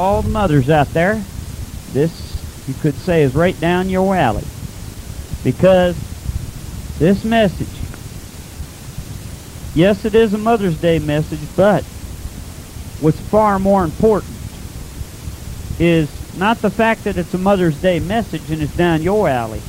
[0.00, 1.22] all the mothers out there,
[1.92, 4.44] this, you could say, is right down your alley.
[5.44, 5.94] Because
[6.98, 7.68] this message,
[9.74, 11.84] yes, it is a Mother's Day message, but
[13.02, 14.32] what's far more important
[15.78, 16.08] is
[16.38, 19.60] not the fact that it's a Mother's Day message and it's down your alley,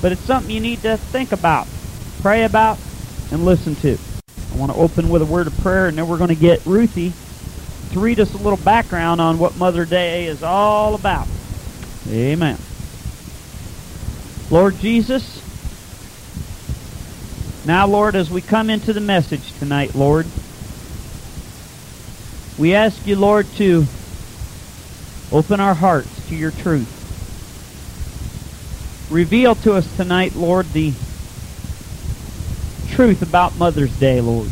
[0.00, 1.66] but it's something you need to think about,
[2.22, 2.78] pray about,
[3.30, 3.98] and listen to.
[4.54, 6.64] I want to open with a word of prayer, and then we're going to get
[6.64, 7.12] Ruthie
[7.92, 11.26] to read us a little background on what Mother Day is all about.
[12.08, 12.58] Amen.
[14.50, 15.40] Lord Jesus,
[17.64, 20.26] now, Lord, as we come into the message tonight, Lord,
[22.58, 23.86] we ask you, Lord, to
[25.30, 26.98] open our hearts to your truth.
[29.10, 30.92] Reveal to us tonight, Lord, the
[32.88, 34.50] truth about Mother's Day, Lord.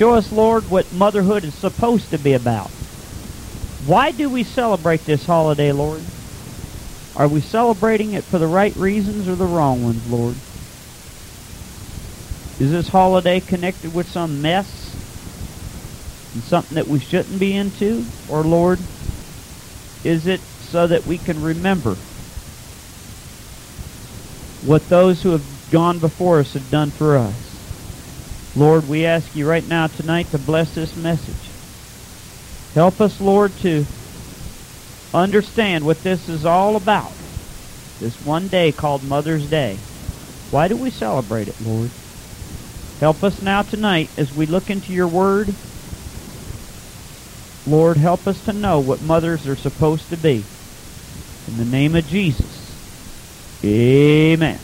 [0.00, 2.70] Show us, Lord, what motherhood is supposed to be about.
[3.84, 6.00] Why do we celebrate this holiday, Lord?
[7.16, 10.36] Are we celebrating it for the right reasons or the wrong ones, Lord?
[12.58, 14.96] Is this holiday connected with some mess
[16.32, 18.02] and something that we shouldn't be into?
[18.30, 18.78] Or, Lord,
[20.02, 20.40] is it
[20.70, 21.94] so that we can remember
[24.64, 27.49] what those who have gone before us have done for us?
[28.56, 31.34] Lord, we ask you right now tonight to bless this message.
[32.74, 33.84] Help us, Lord, to
[35.14, 37.12] understand what this is all about.
[38.00, 39.76] This one day called Mother's Day.
[40.50, 41.90] Why do we celebrate it, Lord?
[42.98, 45.54] Help us now tonight as we look into your word.
[47.66, 50.44] Lord, help us to know what mothers are supposed to be.
[51.46, 52.56] In the name of Jesus.
[53.64, 54.58] Amen.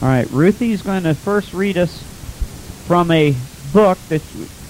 [0.00, 2.11] All right, Ruthie's going to first read us
[2.86, 3.34] from a
[3.72, 4.22] book that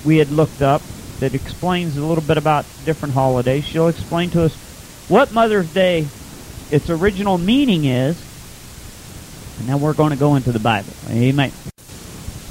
[0.05, 0.83] we had looked up
[1.21, 3.65] that explains a little bit about different holidays.
[3.65, 4.55] She'll explain to us
[5.09, 6.07] what Mother's Day,
[6.71, 8.21] its original meaning is,
[9.59, 10.93] and then we're going to go into the Bible.
[11.11, 11.53] Amen.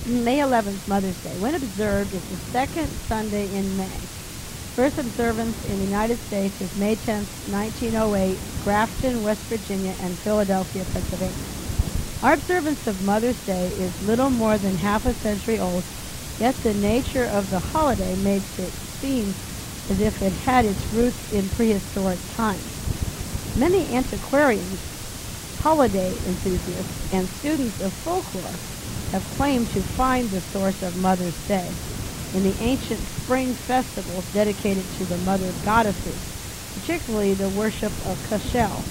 [0.07, 1.29] May 11th, Mother's Day.
[1.39, 3.99] When observed is the second Sunday in May.
[4.75, 10.85] First observance in the United States is May 10, 1908, Grafton, West Virginia, and Philadelphia,
[10.93, 11.60] Pennsylvania.
[12.21, 15.87] Our observance of Mother's Day is little more than half a century old,
[16.37, 19.35] yet the nature of the holiday makes it seem
[19.89, 22.83] as if it had its roots in prehistoric times.
[23.55, 24.81] Many antiquarians,
[25.55, 28.61] holiday enthusiasts, and students of folklore
[29.07, 31.79] have claimed to find the source of Mother's Day
[32.31, 36.21] in the ancient spring festivals dedicated to the mother goddesses,
[36.71, 38.87] particularly the worship of Cashel.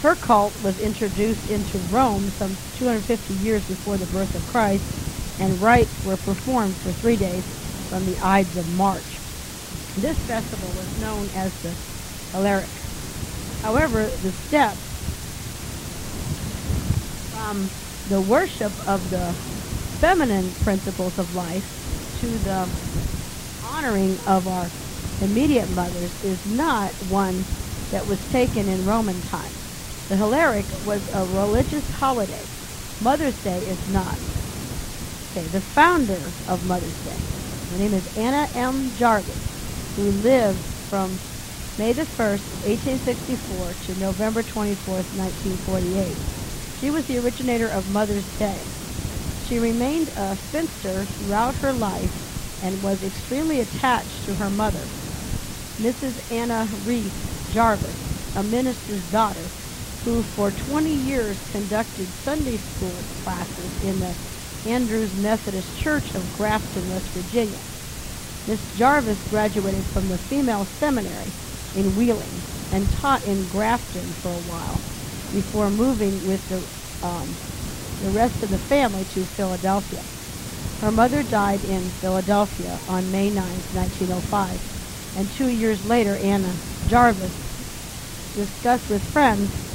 [0.00, 4.86] Her cult was introduced into Rome some 250 years before the birth of Christ,
[5.38, 7.44] and rites were performed for three days
[7.88, 9.20] from the Ides of March.
[9.96, 11.78] This festival was known as the
[12.32, 12.68] Hilaria.
[13.62, 14.86] However, the steps
[17.30, 17.72] from
[18.06, 19.36] the worship of the
[20.00, 21.66] feminine principles of life
[22.20, 22.72] to the
[23.62, 24.72] honoring of our
[25.20, 27.46] immediate mothers is not one
[27.90, 29.59] that was taken in Roman times.
[30.10, 32.42] The Hilaria was a religious holiday.
[33.00, 34.18] Mother's Day is not.
[35.30, 37.14] Okay, the founder of Mother's Day.
[37.70, 38.90] Her name is Anna M.
[38.98, 40.58] Jarvis, who lived
[40.90, 41.12] from
[41.78, 46.16] May the 1st, 1864 to November 24th, 1948.
[46.80, 48.58] She was the originator of Mother's Day.
[49.46, 54.82] She remained a spinster throughout her life and was extremely attached to her mother,
[55.78, 56.32] Mrs.
[56.32, 59.46] Anna Reese Jarvis, a minister's daughter,
[60.04, 64.14] who for 20 years conducted Sunday school classes in the
[64.70, 67.58] Andrews Methodist Church of Grafton, West Virginia.
[68.46, 71.28] Miss Jarvis graduated from the female seminary
[71.76, 72.40] in Wheeling
[72.72, 74.80] and taught in Grafton for a while
[75.34, 77.28] before moving with the, um,
[78.02, 80.02] the rest of the family to Philadelphia.
[80.80, 86.52] Her mother died in Philadelphia on May 9, 1905, and two years later, Anna
[86.88, 87.36] Jarvis
[88.34, 89.69] discussed with friends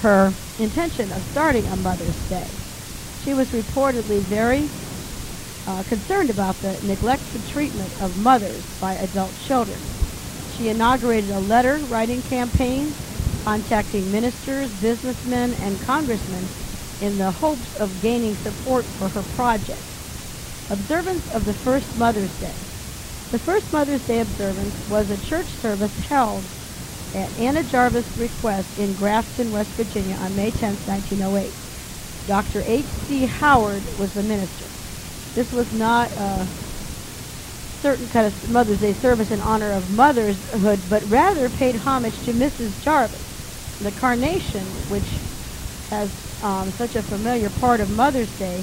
[0.00, 2.48] her intention of starting a Mother's Day.
[3.24, 4.68] She was reportedly very
[5.66, 9.78] uh, concerned about the neglectful treatment of mothers by adult children.
[10.56, 12.94] She inaugurated a letter writing campaign
[13.44, 16.48] contacting ministers, businessmen, and congressmen
[17.00, 19.82] in the hopes of gaining support for her project.
[20.70, 22.54] Observance of the first Mother's Day.
[23.32, 26.44] The first Mother's Day observance was a church service held
[27.14, 31.52] at Anna Jarvis' request in Grafton, West Virginia on May 10, 1908.
[32.26, 32.62] Dr.
[32.64, 33.26] H.C.
[33.26, 34.66] Howard was the minister.
[35.34, 36.46] This was not a
[37.82, 42.32] certain kind of Mother's Day service in honor of motherhood, but rather paid homage to
[42.32, 42.80] Mrs.
[42.82, 43.78] Jarvis.
[43.80, 44.60] The carnation,
[44.90, 45.08] which
[45.90, 46.10] has
[46.42, 48.62] um, such a familiar part of Mother's Day,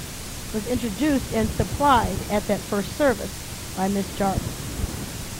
[0.53, 4.56] was introduced and supplied at that first service by Miss Jarvis.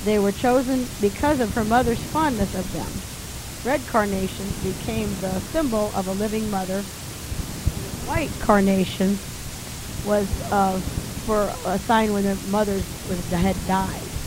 [0.01, 3.05] They were chosen because of her mother's fondness of them.
[3.63, 6.89] Red carnation became the symbol of a living mother.
[8.03, 9.23] White carnation
[10.03, 10.81] was uh,
[11.25, 12.88] for a sign when the mother
[13.31, 14.17] had died.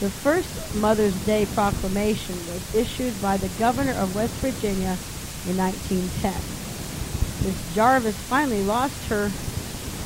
[0.00, 5.00] The first Mother's Day proclamation was issued by the governor of West Virginia
[5.44, 6.58] in 1910.
[7.42, 9.38] Miss Jarvis finally lost her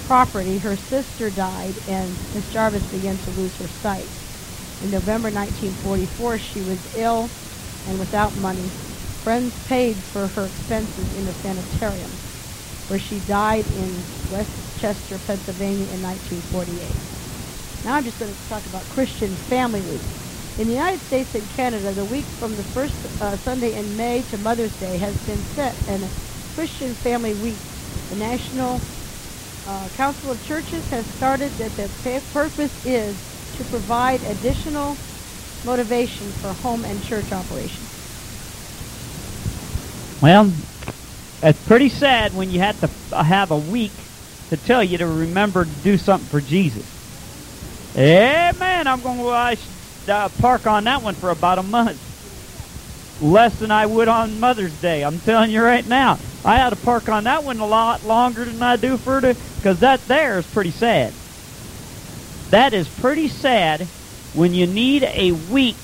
[0.05, 0.59] property.
[0.59, 4.13] Her sister died, and Miss Jarvis began to lose her sight.
[4.81, 7.35] In November 1944, she was ill
[7.87, 8.77] and without money.
[9.23, 12.21] Friends paid for her expenses in a sanitarium,
[12.89, 17.05] where she died in West Chester, Pennsylvania in 1948.
[17.85, 20.07] Now I'm just going to talk about Christian Family Week.
[20.57, 24.23] In the United States and Canada, the week from the first uh, Sunday in May
[24.25, 26.11] to Mother's Day has been set in
[26.55, 27.75] Christian Family Week.
[28.11, 28.85] The National
[29.67, 31.93] uh, Council of Churches has started that the
[32.31, 34.97] purpose is to provide additional
[35.65, 37.87] motivation for home and church operations.
[40.23, 40.51] Well,
[41.43, 43.93] it's pretty sad when you have to have a week
[44.51, 46.85] to tell you to remember to do something for Jesus.
[47.97, 51.99] Man, I'm going to uh, park on that one for about a month.
[53.23, 55.03] Less than I would on Mother's Day.
[55.05, 56.19] I'm telling you right now.
[56.45, 59.37] I had to park on that one a lot longer than I do for the,
[59.57, 61.13] because that there is pretty sad.
[62.51, 63.83] That is pretty sad
[64.35, 65.77] when you need a week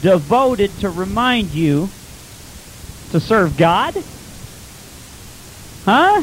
[0.00, 1.88] devoted to remind you
[3.10, 3.94] to serve God?
[5.84, 6.22] Huh?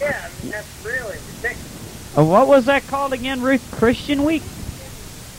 [0.00, 2.18] Yeah, I mean, that's really ridiculous.
[2.18, 3.62] Uh, what was that called again, Ruth?
[3.72, 4.42] Christian Week?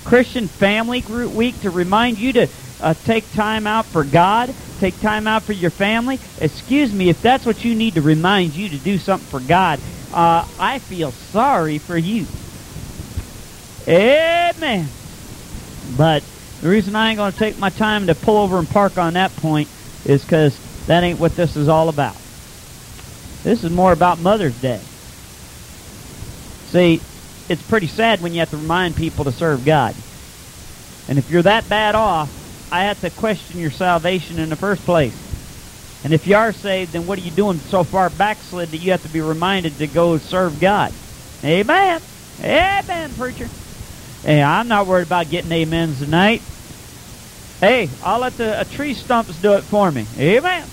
[0.06, 2.48] Christian Family Group Week to remind you to
[2.82, 6.20] uh, take time out for God, take time out for your family.
[6.40, 9.80] Excuse me, if that's what you need to remind you to do something for God,
[10.14, 12.26] uh, I feel sorry for you.
[13.88, 14.88] Amen.
[15.96, 16.24] But
[16.62, 19.14] the reason I ain't going to take my time to pull over and park on
[19.14, 19.70] that point
[20.06, 20.58] is because
[20.88, 22.16] that ain't what this is all about.
[23.44, 24.80] This is more about Mother's Day.
[26.68, 27.00] See,
[27.48, 29.96] it's pretty sad when you have to remind people to serve God.
[31.08, 32.30] And if you're that bad off,
[32.72, 35.16] I have to question your salvation in the first place.
[36.04, 38.92] And if you are saved, then what are you doing so far backslid that you
[38.92, 40.92] have to be reminded to go serve God?
[41.44, 42.02] Amen.
[42.42, 43.48] Amen, preacher.
[44.28, 46.42] Hey, I'm not worried about getting amens tonight.
[47.62, 50.06] Hey, I'll let the tree stumps do it for me.
[50.20, 50.68] Amen.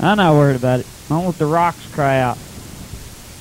[0.00, 0.86] I'm not worried about it.
[1.10, 2.38] I'll let the rocks cry out.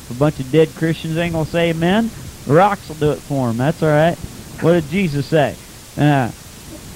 [0.10, 2.12] A bunch of dead Christians ain't to say amen,
[2.46, 3.56] the rocks will do it for them.
[3.56, 4.18] That's all right.
[4.60, 5.56] What did Jesus say?
[5.98, 6.30] Uh,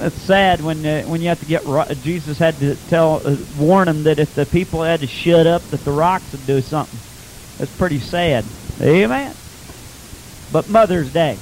[0.01, 1.63] it's sad when uh, when you have to get
[2.03, 5.61] Jesus had to tell uh, warn them that if the people had to shut up,
[5.69, 6.99] that the rocks would do something.
[7.59, 8.43] That's pretty sad.
[8.81, 9.33] Amen.
[10.51, 11.37] But Mother's Day.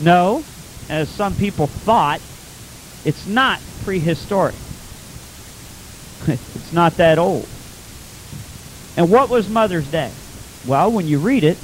[0.00, 0.44] No,
[0.88, 2.20] as some people thought,
[3.04, 4.54] it's not prehistoric.
[6.28, 7.48] it's not that old.
[8.96, 10.10] And what was Mother's Day?
[10.66, 11.56] Well, when you read it,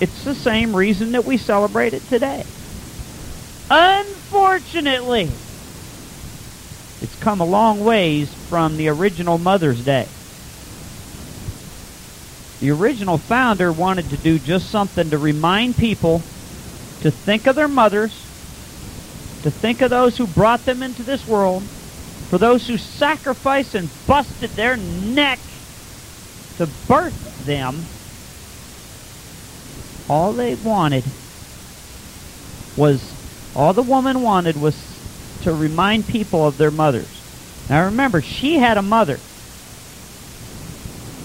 [0.00, 2.44] it's the same reason that we celebrate it today.
[3.70, 5.30] Unfortunately,
[7.00, 10.06] it's come a long ways from the original Mother's Day.
[12.60, 16.22] The original founder wanted to do just something to remind people
[17.02, 18.12] to think of their mothers,
[19.42, 21.62] to think of those who brought them into this world,
[22.30, 25.38] for those who sacrificed and busted their neck
[26.58, 27.84] to birth them.
[30.08, 31.04] All they wanted
[32.76, 33.02] was,
[33.56, 34.76] all the woman wanted was
[35.42, 37.08] to remind people of their mothers.
[37.68, 39.18] Now remember, she had a mother,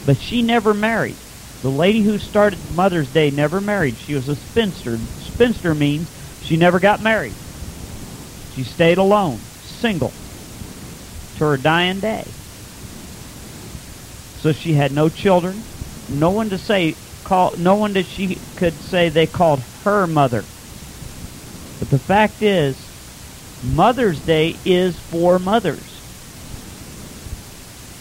[0.06, 1.16] but she never married.
[1.62, 3.96] The lady who started Mother's Day never married.
[3.98, 4.98] She was a spinster.
[5.38, 6.08] Spinster means
[6.42, 7.36] she never got married.
[8.56, 10.12] She stayed alone, single,
[11.36, 12.24] to her dying day.
[14.40, 15.62] So she had no children,
[16.10, 20.44] no one to say call, no one that she could say they called her mother.
[21.78, 22.76] But the fact is,
[23.76, 26.02] Mother's Day is for mothers.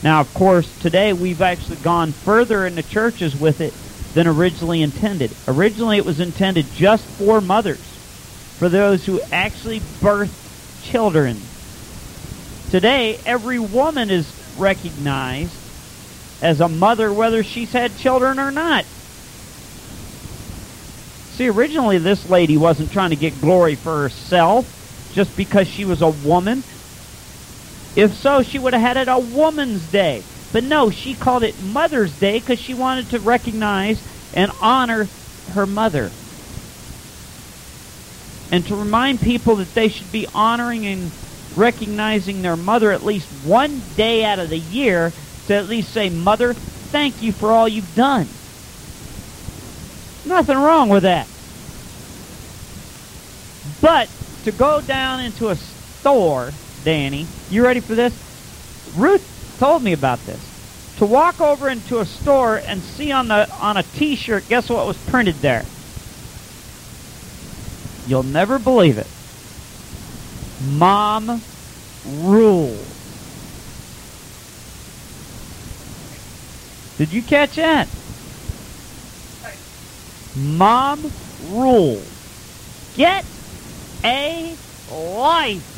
[0.03, 3.75] Now, of course, today we've actually gone further in the churches with it
[4.17, 5.31] than originally intended.
[5.47, 7.77] Originally, it was intended just for mothers,
[8.59, 11.37] for those who actually birth children.
[12.71, 14.27] Today, every woman is
[14.59, 15.53] recognized
[16.41, 18.87] as a mother whether she's had children or not.
[21.35, 26.01] See, originally this lady wasn't trying to get glory for herself just because she was
[26.01, 26.63] a woman.
[27.95, 30.23] If so, she would have had it a woman's day.
[30.53, 34.01] But no, she called it Mother's Day because she wanted to recognize
[34.35, 35.07] and honor
[35.53, 36.11] her mother.
[38.51, 41.11] And to remind people that they should be honoring and
[41.57, 45.13] recognizing their mother at least one day out of the year
[45.49, 48.27] to at least say, Mother, thank you for all you've done.
[50.27, 51.29] Nothing wrong with that.
[53.81, 54.09] But
[54.45, 56.53] to go down into a store,
[56.85, 58.15] Danny, you ready for this?
[58.97, 60.41] Ruth told me about this.
[60.99, 64.87] To walk over into a store and see on the on a t-shirt, guess what
[64.87, 65.65] was printed there?
[68.07, 69.07] You'll never believe it.
[70.79, 71.43] Mom
[72.07, 72.95] rules.
[76.97, 77.89] Did you catch that?
[80.35, 81.11] Mom
[81.51, 82.07] rules.
[82.97, 83.25] Get
[84.03, 84.57] a
[84.91, 85.73] life.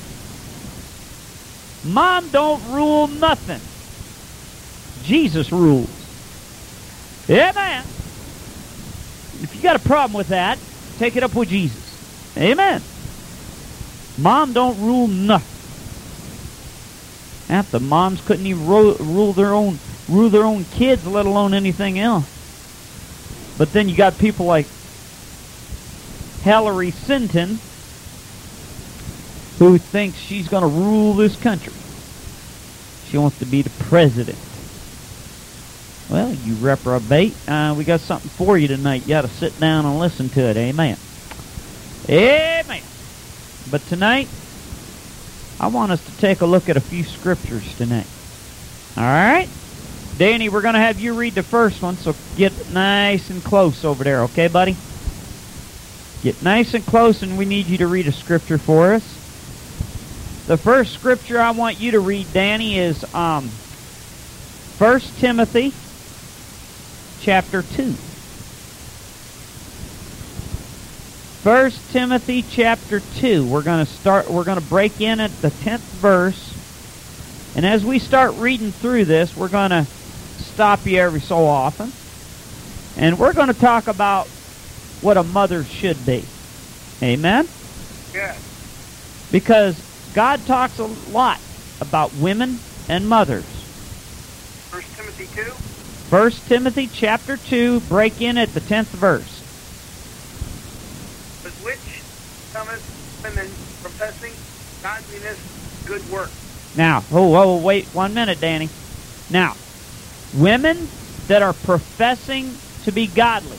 [1.84, 3.60] Mom don't rule nothing.
[5.08, 5.88] Jesus rules.
[7.30, 7.82] Amen.
[9.42, 10.58] If you got a problem with that,
[10.98, 11.82] take it up with Jesus.
[12.36, 12.82] Amen.
[14.18, 15.48] Mom don't rule nothing.
[17.48, 19.78] Half the moms couldn't even ro- rule their own
[20.10, 22.26] rule their own kids, let alone anything else.
[23.56, 24.66] But then you got people like
[26.42, 27.58] Hillary Clinton,
[29.58, 31.72] who thinks she's going to rule this country.
[33.10, 34.47] She wants to be the president.
[36.10, 37.36] Well, you reprobate.
[37.46, 39.02] Uh, we got something for you tonight.
[39.02, 40.56] You got to sit down and listen to it.
[40.56, 40.96] Amen.
[42.08, 42.82] Amen.
[43.70, 44.28] But tonight,
[45.60, 48.06] I want us to take a look at a few scriptures tonight.
[48.96, 49.48] All right?
[50.16, 53.84] Danny, we're going to have you read the first one, so get nice and close
[53.84, 54.76] over there, okay, buddy?
[56.22, 59.04] Get nice and close, and we need you to read a scripture for us.
[60.46, 63.48] The first scripture I want you to read, Danny, is um,
[64.78, 65.74] 1 Timothy
[67.20, 67.94] chapter 2.
[71.42, 73.46] 1 Timothy chapter 2.
[73.46, 76.54] We're going to start we're going to break in at the 10th verse.
[77.56, 79.84] And as we start reading through this, we're going to
[80.38, 81.92] stop you every so often.
[83.02, 84.26] And we're going to talk about
[85.00, 86.24] what a mother should be.
[87.02, 87.48] Amen?
[88.12, 88.36] Yeah.
[89.30, 89.80] Because
[90.14, 91.40] God talks a lot
[91.80, 92.58] about women
[92.88, 93.44] and mothers.
[94.70, 95.67] First Timothy 2.
[96.10, 99.42] 1 Timothy chapter 2, break in at the 10th verse.
[101.42, 101.78] But which
[102.50, 103.46] cometh women
[103.82, 104.32] professing
[104.82, 105.38] godliness,
[105.84, 106.30] good work.
[106.74, 108.70] Now, oh, oh, wait one minute, Danny.
[109.28, 109.54] Now,
[110.34, 110.88] women
[111.26, 113.58] that are professing to be godly.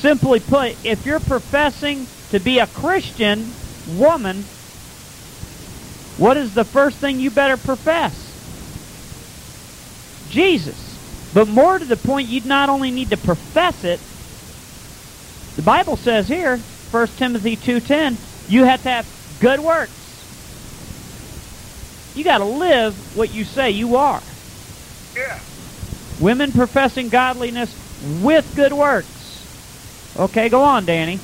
[0.00, 3.50] Simply put, if you're professing to be a Christian
[3.98, 4.42] woman,
[6.18, 8.26] what is the first thing you better profess?
[10.28, 10.87] Jesus.
[11.34, 14.00] But more to the point, you'd not only need to profess it,
[15.56, 18.16] the Bible says here, 1 Timothy 2.10,
[18.48, 19.92] you have to have good works.
[22.14, 24.22] You got to live what you say you are.
[25.14, 25.38] Yeah.
[26.20, 27.74] Women professing godliness
[28.22, 30.16] with good works.
[30.18, 31.20] Okay, go on, Danny.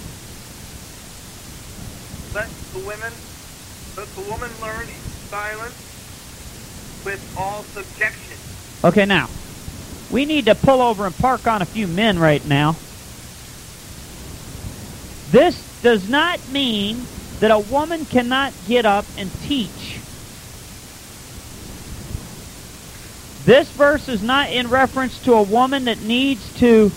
[2.34, 3.12] Let the women,
[3.96, 5.74] let the woman learn in silence
[7.04, 8.36] with all subjection.
[8.84, 9.28] Okay, now,
[10.14, 12.76] we need to pull over and park on a few men right now.
[15.32, 17.04] This does not mean
[17.40, 19.98] that a woman cannot get up and teach.
[23.44, 26.92] This verse is not in reference to a woman that needs to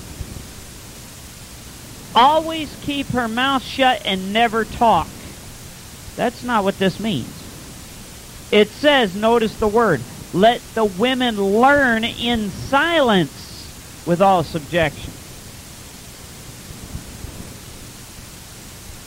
[2.14, 5.08] always keep her mouth shut and never talk.
[6.16, 7.34] That's not what this means.
[8.52, 10.02] It says, notice the word,
[10.38, 13.72] let the women learn in silence
[14.06, 15.14] with all subjection.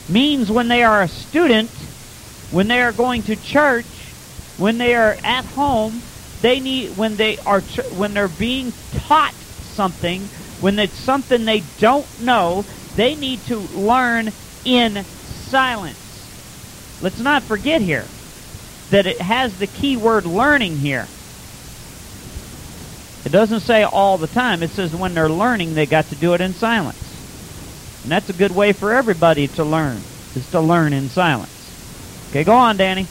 [0.09, 1.71] Means when they are a student,
[2.51, 3.87] when they are going to church,
[4.57, 6.03] when they are at home,
[6.43, 8.73] they need when they are when they're being
[9.07, 9.35] taught
[9.77, 10.21] something,
[10.61, 14.33] when it's something they don't know, they need to learn
[14.65, 15.07] in
[15.49, 16.33] silence.
[17.01, 18.05] Let's not forget here
[18.91, 21.07] that it has the key word learning here.
[23.25, 24.62] It doesn't say all the time.
[24.62, 26.97] It says when they're learning, they got to do it in silence.
[28.03, 29.99] And that's a good way for everybody to learn,
[30.35, 31.50] is to learn in silence.
[32.31, 33.07] Okay, go on, Danny.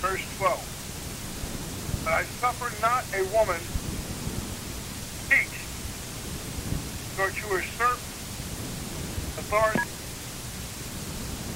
[0.00, 2.02] Verse 12.
[2.04, 3.60] But I suffer not a woman
[5.28, 5.54] teach,
[7.16, 7.98] nor to usurp
[9.38, 9.86] authority,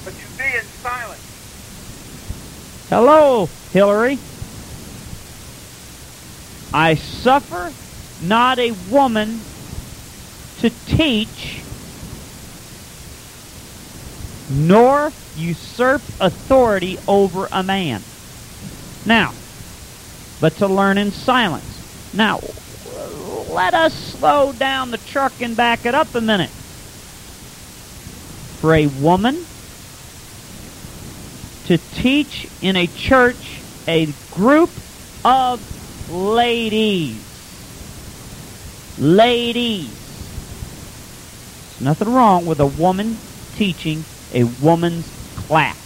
[0.05, 1.19] but to be in silence.
[2.95, 4.19] Hello, Hillary.
[6.71, 7.73] I suffer
[8.23, 9.39] not a woman
[10.59, 11.63] to teach,
[14.47, 18.03] nor usurp authority over a man.
[19.07, 19.33] Now,
[20.39, 22.13] but to learn in silence.
[22.13, 22.41] Now,
[23.49, 26.51] let us slow down the truck and back it up a minute.
[28.61, 29.47] For a woman
[31.65, 34.69] to teach in a church a group
[35.23, 37.21] of ladies.
[38.99, 39.87] Ladies.
[41.69, 43.17] There's nothing wrong with a woman
[43.55, 44.03] teaching
[44.33, 45.07] a woman's
[45.47, 45.77] class.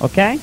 [0.00, 0.38] Okay?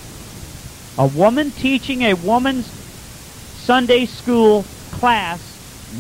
[0.98, 5.42] A woman teaching a woman's Sunday school class,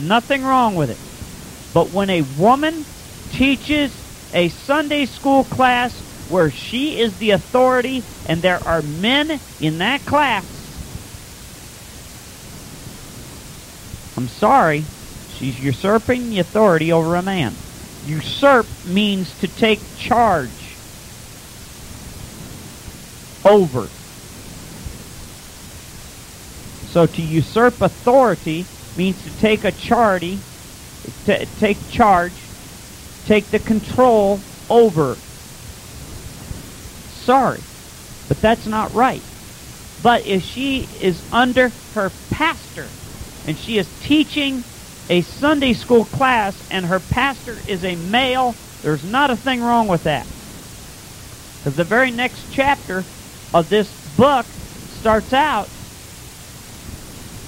[0.03, 1.73] nothing wrong with it.
[1.73, 2.85] But when a woman
[3.31, 3.91] teaches
[4.33, 10.05] a Sunday school class where she is the authority and there are men in that
[10.05, 10.45] class,
[14.17, 14.91] I'm sorry,
[15.25, 17.53] she's usurping the authority over a man.
[18.01, 20.81] Usurp means to take charge
[23.45, 23.89] over.
[26.83, 30.45] So to usurp authority means to take a charity,
[31.25, 32.53] to take charge,
[33.25, 35.24] take the control over.
[37.25, 37.63] Sorry,
[38.27, 39.23] but that's not right.
[40.03, 42.85] But if she is under her pastor
[43.47, 44.63] and she is teaching
[45.09, 48.53] a Sunday school class and her pastor is a male,
[48.83, 50.27] there's not a thing wrong with that.
[51.63, 53.03] Because the very next chapter
[53.53, 54.45] of this book
[55.01, 55.69] starts out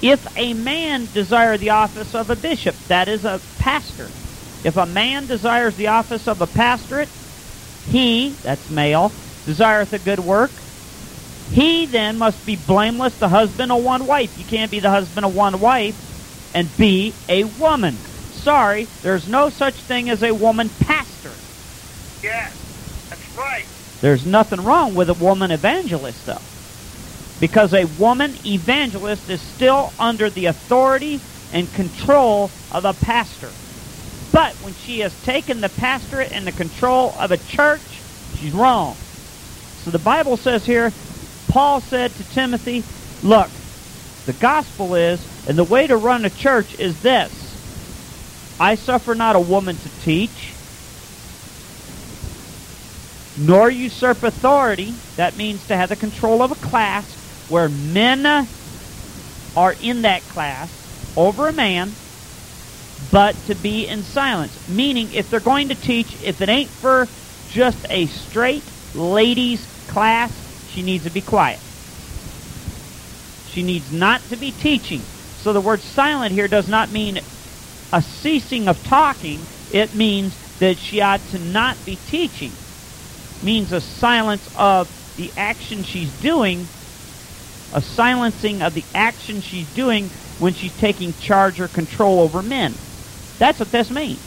[0.02, 4.10] if a man desire the office of a bishop, that is a pastor.
[4.64, 7.10] If a man desires the office of a pastorate,
[7.86, 9.12] he, that's male,
[9.48, 10.50] desireth a good work.
[11.50, 14.36] He then must be blameless, the husband of one wife.
[14.36, 15.96] You can't be the husband of one wife
[16.54, 17.96] and be a woman.
[18.30, 21.30] Sorry, there's no such thing as a woman pastor.
[22.22, 22.52] Yes,
[23.08, 23.64] that's right.
[24.02, 26.42] There's nothing wrong with a woman evangelist, though.
[27.40, 31.22] Because a woman evangelist is still under the authority
[31.54, 33.48] and control of a pastor.
[34.30, 37.80] But when she has taken the pastorate and the control of a church,
[38.38, 39.07] she's wrong.
[39.84, 40.92] So the Bible says here,
[41.48, 42.82] Paul said to Timothy,
[43.22, 43.48] Look,
[44.26, 47.32] the gospel is, and the way to run a church is this
[48.60, 50.52] I suffer not a woman to teach,
[53.38, 54.92] nor usurp authority.
[55.16, 57.04] That means to have the control of a class
[57.48, 58.48] where men
[59.56, 60.70] are in that class
[61.16, 61.92] over a man,
[63.10, 64.68] but to be in silence.
[64.68, 67.06] Meaning, if they're going to teach, if it ain't for
[67.50, 68.62] just a straight
[68.94, 70.32] ladies class,
[70.72, 71.58] she needs to be quiet.
[73.50, 75.00] She needs not to be teaching.
[75.00, 77.20] So the word silent here does not mean
[77.92, 79.40] a ceasing of talking.
[79.72, 82.50] It means that she ought to not be teaching.
[82.50, 86.66] It means a silence of the action she's doing,
[87.74, 90.04] a silencing of the action she's doing
[90.38, 92.74] when she's taking charge or control over men.
[93.38, 94.20] That's what this means.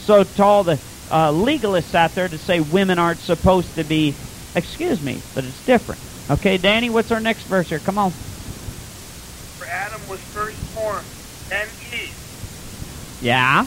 [0.00, 0.78] So to all the
[1.14, 4.12] uh, legalists out there to say women aren't supposed to be,
[4.56, 6.00] excuse me, but it's different.
[6.28, 7.78] Okay, Danny, what's our next verse here?
[7.78, 8.10] Come on.
[8.10, 11.06] For Adam was first formed,
[11.48, 13.20] then Eve.
[13.22, 13.64] Yeah.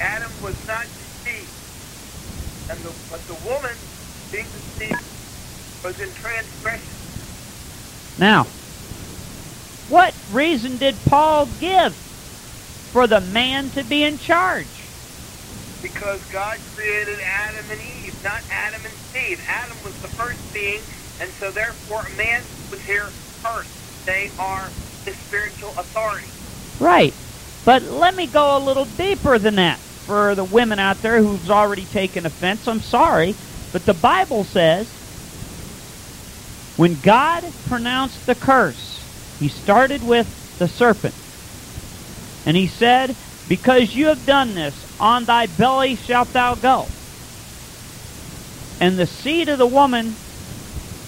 [0.00, 1.48] Adam was not deceived,
[2.70, 3.76] and the, but the woman,
[4.32, 6.88] being deceived, was in transgression.
[8.18, 8.48] Now,
[9.88, 11.94] what reason did Paul give
[12.90, 14.81] for the man to be in charge?
[15.82, 19.42] Because God created Adam and Eve, not Adam and Steve.
[19.48, 20.80] Adam was the first being,
[21.20, 22.40] and so therefore a man
[22.70, 23.06] was here
[23.42, 24.06] first.
[24.06, 24.68] They are
[25.04, 26.26] the spiritual authority.
[26.78, 27.12] Right.
[27.64, 31.50] But let me go a little deeper than that for the women out there who've
[31.50, 32.66] already taken offense.
[32.66, 33.34] I'm sorry,
[33.72, 34.88] but the Bible says
[36.76, 41.14] when God pronounced the curse, he started with the serpent.
[42.46, 43.14] And he said,
[43.48, 46.86] Because you have done this, on thy belly shalt thou go.
[48.80, 50.16] And the seed of the woman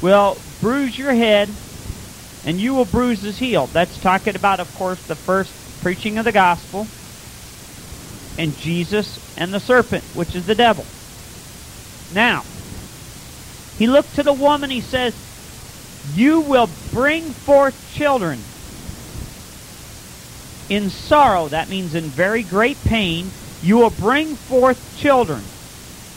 [0.01, 1.49] will bruise your head,
[2.45, 3.67] and you will bruise his heel.
[3.69, 6.87] That's talking about, of course, the first preaching of the gospel,
[8.39, 10.85] and Jesus and the serpent, which is the devil.
[12.13, 12.45] Now,
[13.79, 15.15] he looked to the woman, he says,
[16.15, 18.39] You will bring forth children,
[20.69, 25.43] in sorrow, that means in very great pain, you will bring forth children.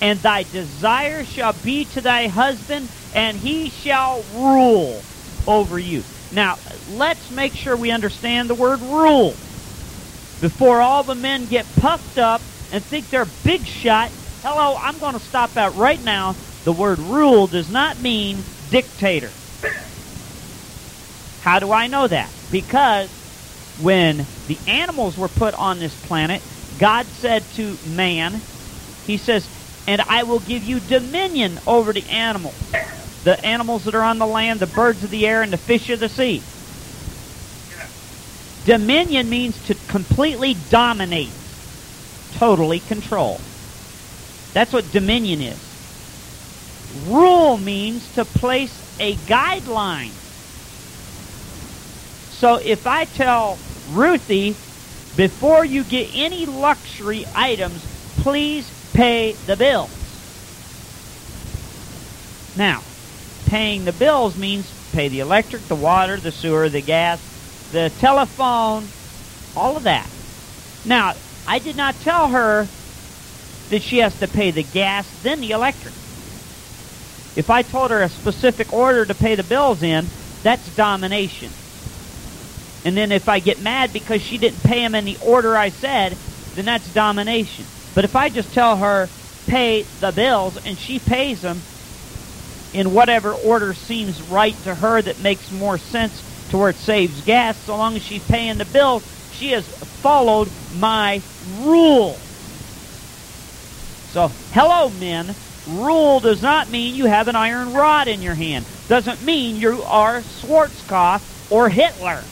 [0.01, 5.01] And thy desire shall be to thy husband, and he shall rule
[5.47, 6.03] over you.
[6.31, 6.57] Now,
[6.89, 9.33] let's make sure we understand the word rule
[10.41, 14.11] before all the men get puffed up and think they're big shot.
[14.43, 16.35] Hello, I'm going to stop out right now.
[16.63, 19.31] The word rule does not mean dictator.
[21.39, 22.29] How do I know that?
[22.51, 23.09] Because
[23.81, 26.41] when the animals were put on this planet,
[26.79, 28.41] God said to man,
[29.05, 29.47] He says,
[29.87, 32.55] and I will give you dominion over the animals.
[33.23, 35.89] The animals that are on the land, the birds of the air, and the fish
[35.89, 36.41] of the sea.
[38.65, 41.31] Dominion means to completely dominate,
[42.33, 43.39] totally control.
[44.53, 45.77] That's what dominion is.
[47.07, 50.11] Rule means to place a guideline.
[52.29, 53.57] So if I tell
[53.91, 54.55] Ruthie,
[55.15, 57.85] before you get any luxury items,
[58.21, 59.91] please pay the bills.
[62.57, 62.81] Now,
[63.45, 67.21] paying the bills means pay the electric, the water, the sewer, the gas,
[67.71, 68.87] the telephone,
[69.55, 70.09] all of that.
[70.85, 71.13] Now,
[71.47, 72.67] I did not tell her
[73.69, 75.93] that she has to pay the gas, then the electric.
[77.35, 80.07] If I told her a specific order to pay the bills in,
[80.43, 81.51] that's domination.
[82.85, 85.69] And then if I get mad because she didn't pay them in the order I
[85.69, 86.17] said,
[86.55, 87.65] then that's domination.
[87.93, 89.09] But if I just tell her,
[89.47, 91.61] pay the bills, and she pays them
[92.73, 97.21] in whatever order seems right to her that makes more sense to where it saves
[97.23, 99.67] gas, so long as she's paying the bill, she has
[100.01, 102.19] followed my rule.
[104.13, 105.35] So, hello, men.
[105.65, 108.65] Rule does not mean you have an iron rod in your hand.
[108.87, 112.23] Doesn't mean you are Schwarzkopf or Hitler.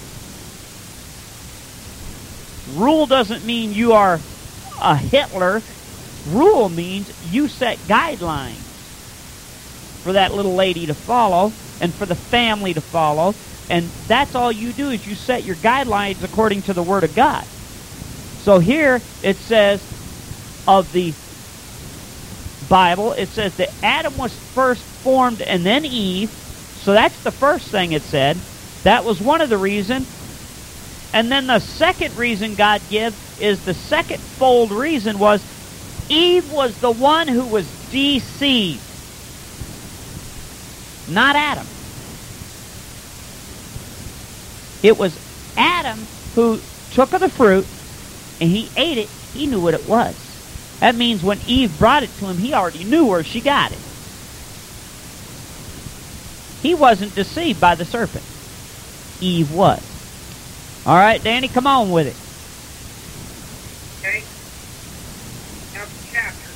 [2.74, 4.20] Rule doesn't mean you are
[4.82, 5.62] a Hitler.
[6.28, 8.82] Rule means you set guidelines
[10.04, 11.52] for that little lady to follow
[11.82, 13.34] and for the family to follow.
[13.70, 17.16] And that's all you do is you set your guidelines according to the Word of
[17.16, 17.44] God.
[17.44, 19.82] So here it says
[20.68, 21.14] of the
[22.70, 26.30] Bible, it says that Adam was first formed and then Eve.
[26.30, 28.38] So that's the first thing it said.
[28.84, 30.15] That was one of the reasons.
[31.16, 35.42] And then the second reason God gives is the second fold reason was
[36.10, 38.82] Eve was the one who was deceived,
[41.08, 41.66] not Adam.
[44.84, 45.18] It was
[45.56, 46.60] Adam who
[46.92, 47.66] took of the fruit
[48.42, 49.10] and he ate it.
[49.32, 50.16] He knew what it was.
[50.82, 53.80] That means when Eve brought it to him, he already knew where she got it.
[56.62, 58.26] He wasn't deceived by the serpent.
[59.22, 59.95] Eve was.
[60.86, 62.16] All right, Danny, come on with it.
[64.06, 64.22] Okay?
[65.74, 66.50] Now the chapter.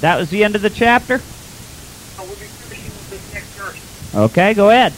[0.00, 1.14] That was the end of the chapter?
[1.14, 4.14] I will be finishing with this next verse.
[4.16, 4.92] Okay, go ahead.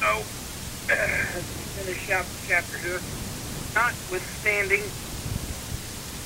[0.00, 0.22] So,
[1.84, 3.00] finish out the chapter here.
[3.74, 4.84] Notwithstanding,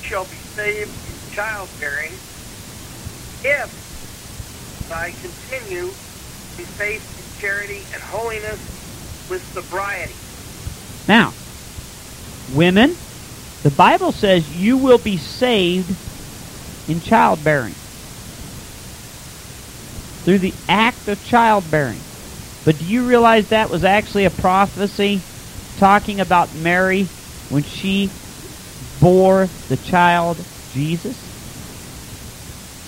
[0.02, 2.12] shall be saved in childbearing
[3.42, 5.90] if I continue
[6.62, 10.14] in faith and charity and holiness with sobriety.
[11.09, 11.33] Now,
[12.55, 12.96] women,
[13.64, 15.90] the Bible says you will be saved
[16.88, 17.75] in childbearing
[20.25, 21.98] through the act of childbearing.
[22.64, 25.20] But do you realize that was actually a prophecy
[25.79, 27.09] talking about Mary
[27.48, 28.09] when she
[29.01, 30.37] bore the child
[30.72, 31.16] Jesus?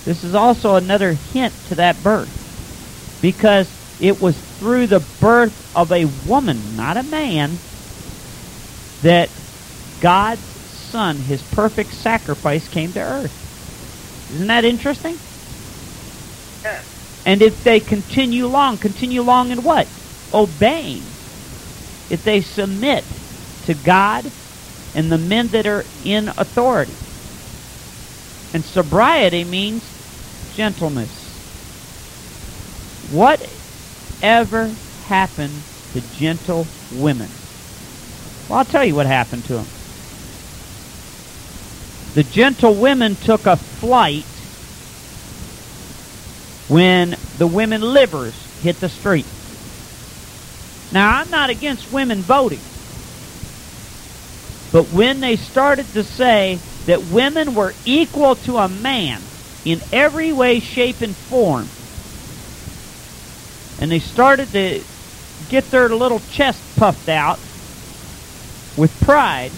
[0.04, 2.43] This is also another hint to that birth
[3.24, 3.70] because
[4.02, 7.52] it was through the birth of a woman, not a man,
[9.00, 9.30] that
[10.02, 14.30] God's Son, his perfect sacrifice, came to earth.
[14.34, 15.14] Isn't that interesting?
[16.62, 16.84] Yes.
[17.24, 19.86] And if they continue long, continue long in what?
[20.34, 21.00] Obeying.
[22.10, 23.04] If they submit
[23.64, 24.26] to God
[24.94, 26.92] and the men that are in authority.
[28.52, 29.80] And sobriety means
[30.54, 31.23] gentleness.
[33.10, 37.38] Whatever happened to gentle women?
[38.48, 39.70] Well, I'll tell you what happened to them.
[42.14, 44.26] The gentle women took a flight
[46.68, 49.28] when the women livers hit the street.
[50.92, 52.64] Now, I'm not against women voting.
[54.72, 59.28] But when they started to say that women were equal to a man
[59.64, 61.73] in every way, shape, and form,
[63.84, 64.82] and they started to
[65.46, 67.38] get their little chest puffed out
[68.76, 69.52] with pride,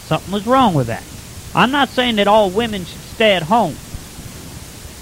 [0.00, 1.04] something was wrong with that.
[1.54, 3.78] I'm not saying that all women should stay at home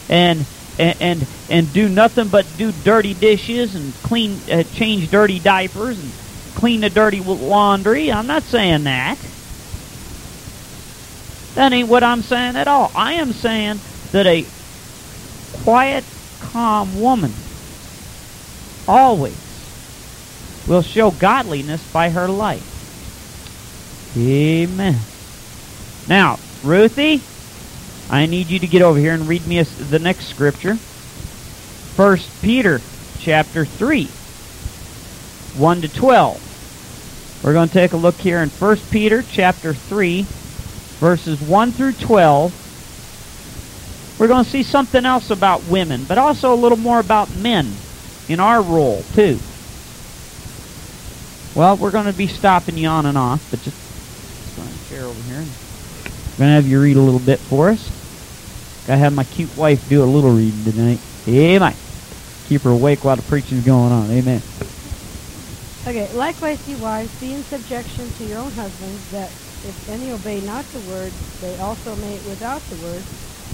[0.08, 5.38] and and and, and do nothing but do dirty dishes and clean, uh, change dirty
[5.38, 6.14] diapers and
[6.56, 8.10] clean the dirty laundry.
[8.10, 9.20] I'm not saying that.
[11.54, 12.90] That ain't what I'm saying at all.
[12.92, 14.50] I am saying that a
[15.52, 16.06] quiet,
[16.54, 17.32] calm woman
[18.86, 19.36] always
[20.68, 22.70] will show godliness by her life.
[24.16, 25.00] Amen.
[26.08, 27.20] Now, Ruthie,
[28.08, 30.76] I need you to get over here and read me a, the next scripture.
[30.76, 32.80] First Peter
[33.18, 34.04] chapter 3,
[35.60, 37.40] 1 to 12.
[37.42, 41.94] We're going to take a look here in First Peter chapter 3, verses 1 through
[41.94, 42.63] 12.
[44.24, 47.70] We're going to see something else about women, but also a little more about men
[48.26, 49.38] in our role, too.
[51.54, 55.04] Well, we're going to be stopping you on and off, but just, going to share
[55.04, 55.40] over here.
[55.40, 57.86] I'm going to have you read a little bit for us.
[58.86, 61.00] Got to have my cute wife do a little reading tonight.
[61.28, 61.74] Amen.
[62.48, 64.10] Keep her awake while the preaching's going on.
[64.10, 64.40] Amen.
[65.86, 70.40] Okay, likewise, ye wives, be in subjection to your own husbands, that if any obey
[70.40, 73.02] not the word, they also may without the word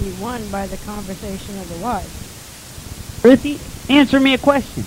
[0.02, 3.24] be won by the conversation of the wife.
[3.24, 3.58] Ruthie,
[3.92, 4.84] answer me a question.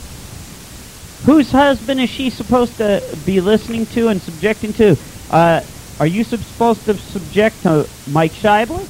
[1.25, 4.97] Whose husband is she supposed to be listening to and subjecting to?
[5.29, 5.61] Uh,
[5.99, 8.85] are you supposed to subject to Mike Scheibler?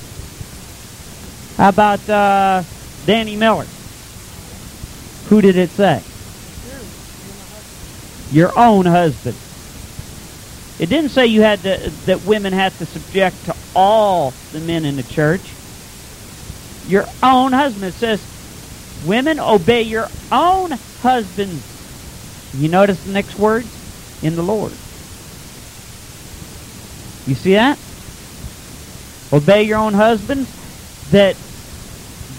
[1.57, 2.63] How about uh,
[3.05, 3.65] Danny Miller?
[5.29, 6.01] Who did it say?
[8.31, 9.38] Your own husband.
[10.79, 14.86] It didn't say you had to, that women had to subject to all the men
[14.86, 15.53] in the church.
[16.87, 17.85] Your own husband.
[17.85, 18.25] It says,
[19.05, 21.63] women obey your own husbands.
[22.55, 23.67] You notice the next words?
[24.21, 24.71] In the Lord.
[27.27, 27.77] You see that?
[29.31, 30.49] Obey your own husbands
[31.11, 31.35] that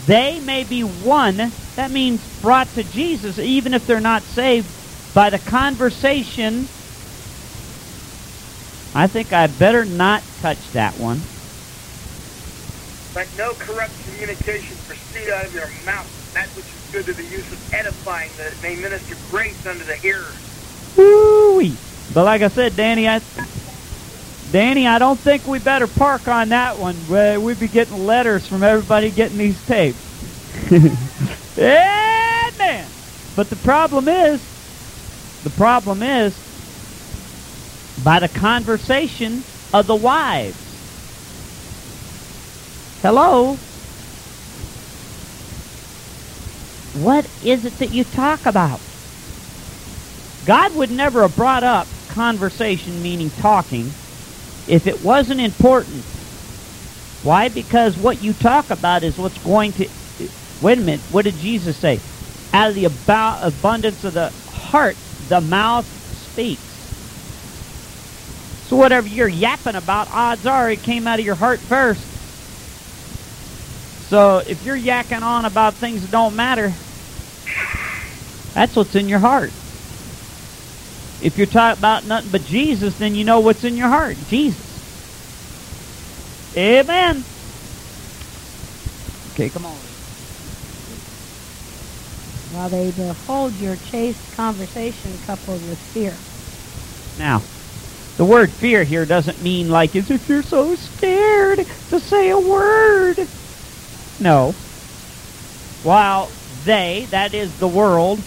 [0.06, 1.36] they may be won.
[1.76, 4.66] That means brought to Jesus, even if they're not saved,
[5.14, 6.68] by the conversation.
[8.94, 11.20] I think I better not touch that one.
[13.14, 17.22] Let no corrupt communication proceed out of your mouth, that which is good to the
[17.22, 20.34] use of edifying, that it may minister grace unto the hearers.
[20.96, 21.76] Woo-wee.
[22.12, 23.20] But like I said, Danny, I,
[24.50, 26.96] Danny, I don't think we better park on that one.
[27.08, 29.98] Uh, We'd be getting letters from everybody getting these tapes.
[31.58, 32.86] Amen.
[33.36, 34.42] But the problem is,
[35.44, 36.36] the problem is,
[38.04, 40.63] by the conversation of the wives.
[43.04, 43.52] Hello?
[47.04, 48.80] What is it that you talk about?
[50.46, 53.90] God would never have brought up conversation, meaning talking,
[54.68, 56.02] if it wasn't important.
[57.24, 57.50] Why?
[57.50, 59.86] Because what you talk about is what's going to.
[60.62, 61.02] Wait a minute.
[61.12, 62.00] What did Jesus say?
[62.54, 64.96] Out of the about abundance of the heart,
[65.28, 65.84] the mouth
[66.32, 66.58] speaks.
[68.70, 72.13] So whatever you're yapping about, odds are it came out of your heart first.
[74.14, 76.72] So if you're yakking on about things that don't matter,
[78.54, 79.50] that's what's in your heart.
[81.20, 84.16] If you're talking about nothing but Jesus, then you know what's in your heart.
[84.28, 84.62] Jesus.
[86.56, 87.24] Amen.
[89.32, 89.80] Okay, come on.
[92.52, 96.12] While they behold your chaste conversation coupled with fear.
[97.18, 97.42] Now,
[98.16, 102.38] the word fear here doesn't mean like as if you're so scared to say a
[102.38, 103.43] word.
[104.20, 104.54] No.
[105.82, 106.30] While
[106.64, 108.20] they, that is the world,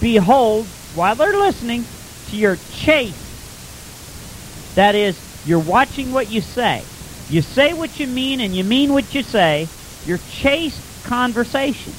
[0.00, 1.84] behold, while they're listening
[2.30, 3.14] to your chase,
[4.76, 6.84] that is, you're watching what you say.
[7.28, 9.68] You say what you mean and you mean what you say.
[10.04, 11.92] Your chaste conversation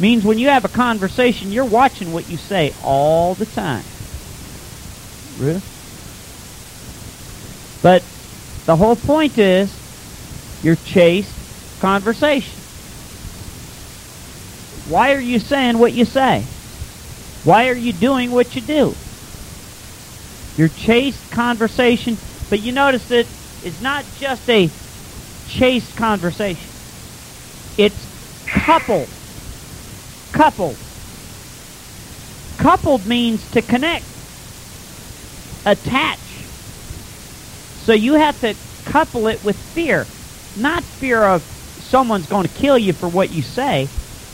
[0.00, 3.84] means when you have a conversation, you're watching what you say all the time.
[5.38, 5.62] Really?
[7.82, 8.02] But
[8.66, 9.81] the whole point is
[10.62, 11.36] your chaste
[11.80, 12.62] conversation.
[14.84, 16.48] Why are you saying what you say?
[17.44, 18.96] Why are you doing what you do?
[20.56, 22.18] Your chaste conversation,
[22.50, 23.26] but you notice that
[23.62, 24.70] it's not just a
[25.46, 26.72] chaste conversation.
[27.76, 28.06] It's
[28.46, 29.10] coupled.
[30.32, 30.78] Coupled.
[32.58, 34.06] Coupled means to connect
[35.64, 36.48] attach.
[37.76, 40.11] So you have to couple it with fear.
[40.54, 41.46] Not fear of
[41.78, 43.92] someone's going to kill you for what you say,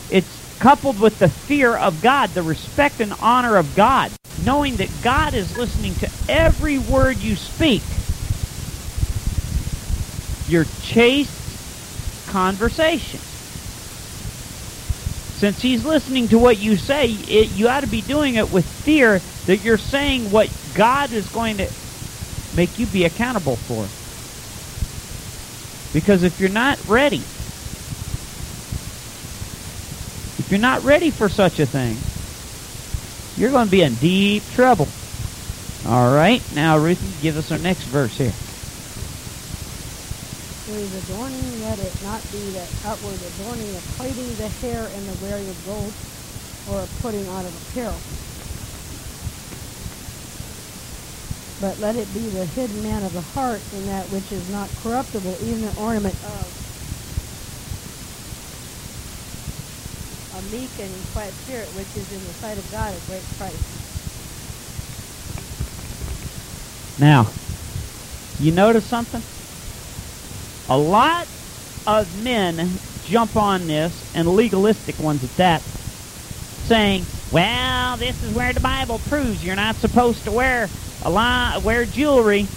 [0.09, 5.01] it's coupled with the fear of God, the respect and honor of God, knowing that
[5.01, 8.03] God is listening to every word you speak.
[10.45, 11.59] Your chaste
[12.27, 13.21] conversation.
[15.31, 18.69] Since he's listening to what you say, it, you ought to be doing it with
[18.83, 21.71] fear that you're saying what God is going to
[22.51, 23.93] make you be accountable for.
[25.93, 27.23] Because if you're not ready,
[30.37, 31.97] if you're not ready for such a thing,
[33.37, 34.87] you're going to be in deep trouble.
[35.87, 38.33] All right, now Ruthie, give us our next verse here.
[40.67, 45.07] There is adorning, let it not be that outward adorning of plaiting the hair and
[45.07, 45.93] the wearing of gold,
[46.69, 47.97] or of putting on of apparel.
[51.59, 54.69] But let it be the hidden man of the heart in that which is not
[54.81, 56.69] corruptible, even the ornament of
[60.37, 63.79] a meek and quiet spirit, which is in the sight of God a great price.
[66.97, 67.33] Now,
[68.39, 69.23] you notice something?
[70.69, 71.27] A lot
[71.87, 75.63] of men jump on this, and legalistic ones at that,
[76.63, 80.69] saying, well, this is where the Bible proves you're not supposed to wear
[81.03, 82.47] a lot, wear jewelry.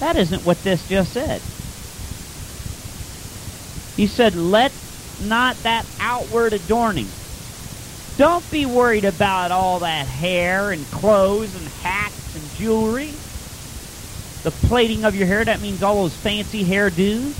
[0.00, 1.40] That isn't what this just said.
[3.96, 4.72] He said, let
[5.22, 7.08] not that outward adorning.
[8.16, 13.12] Don't be worried about all that hair and clothes and hats and jewelry.
[14.42, 17.34] The plaiting of your hair, that means all those fancy hairdos.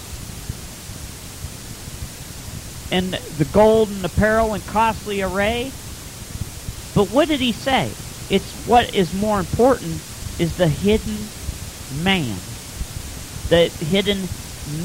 [2.93, 5.71] And the gold and apparel and costly array.
[6.95, 7.91] But what did he say?
[8.31, 10.01] It's what is more important
[10.39, 11.17] is the hidden
[12.05, 12.37] man.
[13.49, 14.29] The hidden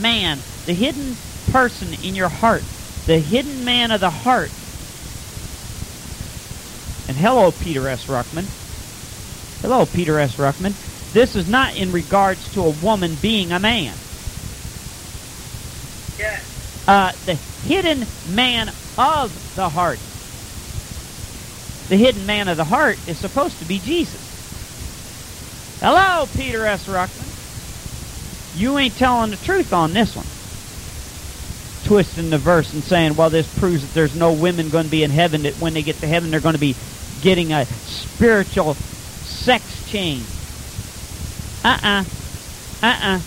[0.02, 0.40] man.
[0.66, 1.16] The hidden
[1.52, 2.64] person in your heart.
[3.06, 4.50] The hidden man of the heart.
[7.08, 8.08] And hello, Peter S.
[8.08, 8.46] Ruckman.
[9.62, 10.38] Hello, Peter S.
[10.38, 10.74] Ruckman.
[11.14, 13.94] This is not in regards to a woman being a man.
[16.18, 16.86] Yes.
[16.88, 17.36] Uh, the
[17.68, 20.00] hidden man of the heart.
[21.90, 24.22] The hidden man of the heart is supposed to be Jesus.
[25.80, 26.88] Hello, Peter S.
[26.88, 27.32] Ruckman.
[28.60, 30.26] You ain't telling the truth on this one.
[31.88, 35.04] Twisting the verse and saying, well, this proves that there's no women going to be
[35.04, 36.76] in heaven, that when they get to heaven, they're going to be
[37.22, 40.26] getting a spiritual sex change.
[41.64, 42.04] Uh-uh.
[42.82, 43.20] Uh-uh.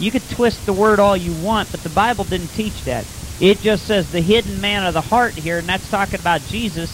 [0.00, 3.04] You could twist the word all you want, but the Bible didn't teach that.
[3.42, 6.88] It just says the hidden man of the heart here, and that's talking about Jesus,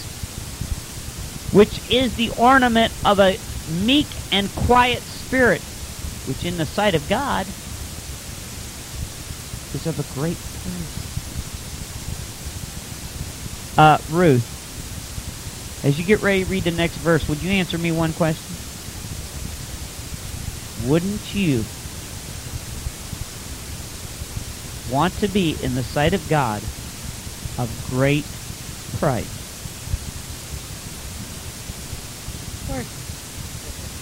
[1.53, 3.37] which is the ornament of a
[3.85, 5.61] meek and quiet spirit,
[6.27, 7.47] which in the sight of God
[9.75, 11.05] is of a great price.
[13.77, 17.93] Uh, Ruth, as you get ready to read the next verse, would you answer me
[17.93, 18.57] one question?
[20.89, 21.63] Wouldn't you
[24.91, 26.63] want to be in the sight of God
[27.59, 28.25] of great
[28.99, 29.39] price?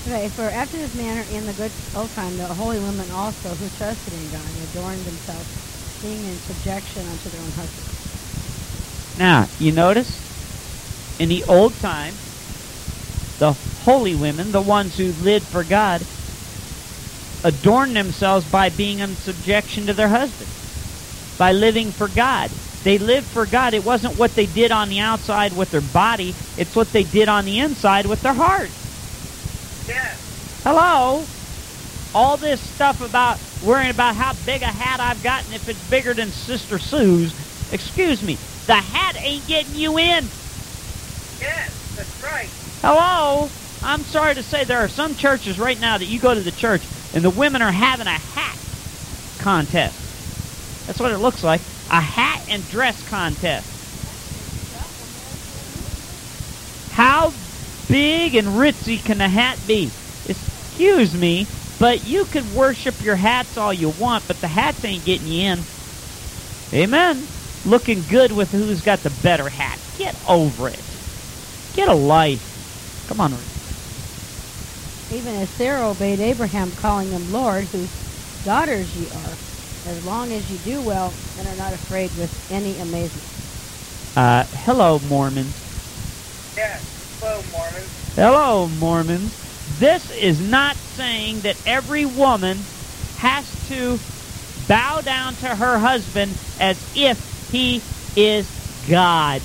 [0.06, 3.68] Okay, for after this manner in the good old time, the holy women also who
[3.76, 9.18] trusted in God and adorned themselves, being in subjection unto their own husbands.
[9.18, 12.14] Now, you notice in the old time,
[13.40, 16.06] the holy women, the ones who lived for God,
[17.42, 20.65] adorned themselves by being in subjection to their husbands,
[21.38, 22.50] by living for God.
[22.84, 23.74] They lived for God.
[23.74, 27.28] It wasn't what they did on the outside with their body, it's what they did
[27.28, 28.70] on the inside with their heart.
[29.88, 30.60] Yes.
[30.62, 31.24] Hello?
[32.14, 36.14] All this stuff about worrying about how big a hat I've gotten if it's bigger
[36.14, 37.34] than Sister Sue's,
[37.72, 40.24] excuse me, the hat ain't getting you in.
[41.40, 41.94] Yes.
[41.96, 42.48] That's right.
[42.82, 43.48] Hello?
[43.82, 46.52] I'm sorry to say there are some churches right now that you go to the
[46.52, 46.82] church
[47.14, 48.58] and the women are having a hat
[49.38, 50.05] contest.
[50.86, 51.60] That's what it looks like.
[51.90, 53.76] A hat and dress contest.
[56.92, 57.32] How
[57.88, 59.90] big and ritzy can the hat be?
[60.28, 61.46] Excuse me,
[61.78, 65.52] but you can worship your hats all you want, but the hats ain't getting you
[65.52, 65.58] in.
[66.72, 67.22] Amen.
[67.64, 69.78] Looking good with who's got the better hat.
[69.98, 70.82] Get over it.
[71.74, 73.04] Get a life.
[73.08, 73.32] Come on.
[75.12, 79.36] Even as Sarah obeyed Abraham, calling him Lord, whose daughters ye are,
[79.86, 83.22] as long as you do well and are not afraid with any amazement.
[84.16, 85.54] Uh, hello, Mormons.
[86.56, 86.82] Yes.
[87.20, 87.90] Hello, Mormons.
[88.16, 89.32] Hello, Mormons.
[89.78, 92.56] This is not saying that every woman
[93.16, 93.98] has to
[94.68, 97.18] bow down to her husband as if
[97.52, 97.82] he
[98.16, 98.48] is
[98.88, 99.42] God.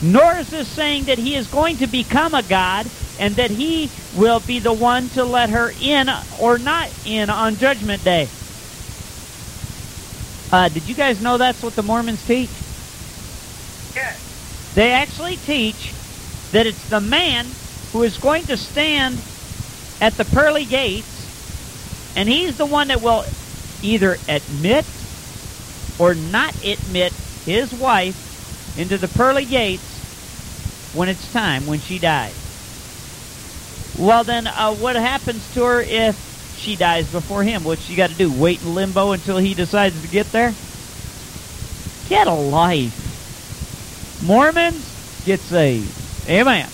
[0.00, 3.92] Nor is this saying that he is going to become a God and that he
[4.12, 6.08] will be the one to let her in
[6.38, 8.30] or not in on Judgment Day.
[10.50, 12.50] Uh, did you guys know that's what the Mormons teach?
[13.94, 14.20] Yes.
[14.74, 15.94] They actually teach
[16.52, 17.56] that it's the man
[17.92, 19.22] who is going to stand
[20.00, 21.32] at the pearly gates,
[22.14, 23.26] and he's the one that will
[23.82, 24.86] either admit
[25.98, 27.12] or not admit
[27.44, 28.16] his wife
[28.76, 30.06] into the pearly gates
[30.92, 32.47] when it's time, when she dies.
[33.98, 37.64] Well, then, uh, what happens to her if she dies before him?
[37.64, 38.32] What's she got to do?
[38.32, 40.54] Wait in limbo until he decides to get there?
[42.08, 44.22] Get a life.
[44.24, 45.92] Mormons, get saved.
[46.28, 46.68] Amen.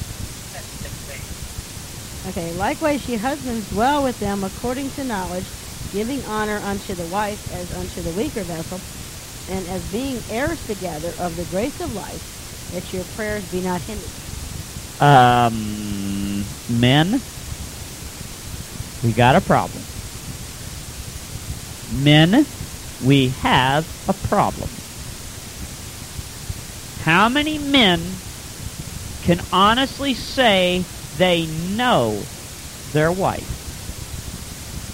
[2.28, 5.44] Okay, likewise she husbands dwell with them according to knowledge,
[5.92, 8.80] giving honor unto the wife as unto the weaker vessel,
[9.54, 13.80] and as being heirs together of the grace of life, that your prayers be not
[13.82, 14.10] hindered.
[15.00, 16.13] Um,
[16.68, 17.22] men,
[19.02, 19.84] we got a problem.
[21.90, 22.46] Men,
[23.00, 24.70] we have a problem.
[27.04, 28.22] How many men
[29.22, 30.86] can honestly say
[31.18, 32.26] they know
[32.92, 33.42] their wife?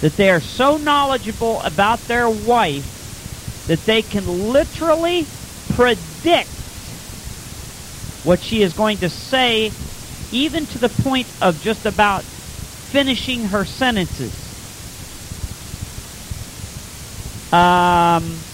[0.01, 2.85] That they are so knowledgeable about their wife
[3.67, 5.29] that they can literally
[5.69, 6.49] predict
[8.23, 9.71] what she is going to say,
[10.31, 12.25] even to the point of just about
[12.89, 14.55] finishing her sentences.
[17.51, 18.47] Um,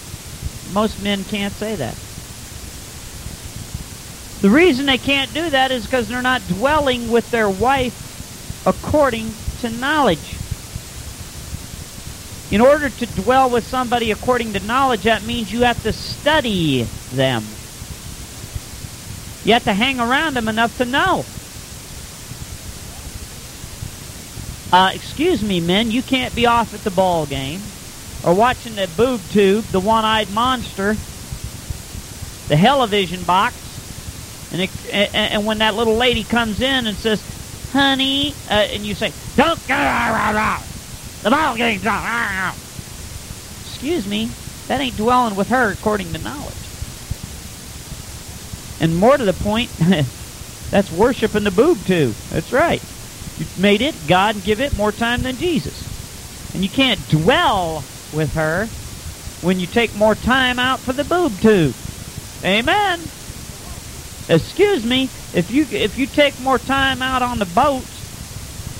[0.64, 1.98] most men can't say that.
[4.40, 7.96] The reason they can't do that is because they're not dwelling with their wife
[8.66, 10.42] according to knowledge.
[12.50, 16.90] In order to dwell with somebody according to knowledge, that means you have to study
[17.10, 17.60] them.
[19.44, 21.37] You have to hang around them enough to know.
[24.72, 27.74] Uh, excuse me, men, you can't be off at the ball game
[28.22, 30.98] or watching the boob tube, the one-eyed monster,
[32.48, 33.82] the television box,
[34.50, 37.24] and it, and, and when that little lady comes in and says,
[37.68, 40.68] "Honey," uh, and you say, "Don't go out,
[41.22, 42.62] the ball game's on."
[43.64, 44.36] Excuse me,
[44.68, 46.72] that ain't dwelling with her according to knowledge.
[48.80, 49.72] And more to the point,
[50.70, 52.18] that's worshiping the boob tube.
[52.30, 52.84] That's right.
[53.38, 55.88] You made it God give it more time than Jesus.
[56.54, 58.68] And you can't dwell with her
[59.40, 61.76] when you take more time out for the boob tube.
[62.44, 63.12] Amen.
[64.28, 67.86] Excuse me, if you if you take more time out on the boat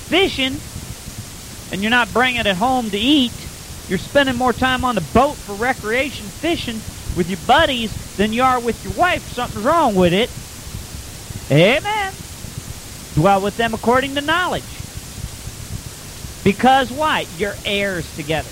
[0.09, 0.61] fishing
[1.71, 3.49] and you're not bringing it home to eat,
[3.87, 6.83] you're spending more time on the boat for recreation fishing
[7.15, 9.27] with your buddies than you are with your wife.
[9.29, 10.29] Something's wrong with it.
[11.51, 12.13] Amen.
[13.15, 14.63] Dwell with them according to knowledge.
[16.43, 17.25] Because why?
[17.37, 18.49] You're heirs together.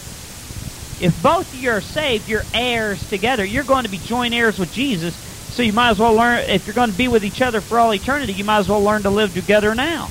[1.00, 3.46] If both of you are saved, you're heirs together.
[3.46, 5.16] You're going to be joint heirs with Jesus.
[5.16, 7.80] So you might as well learn, if you're going to be with each other for
[7.80, 10.10] all eternity, you might as well learn to live together now.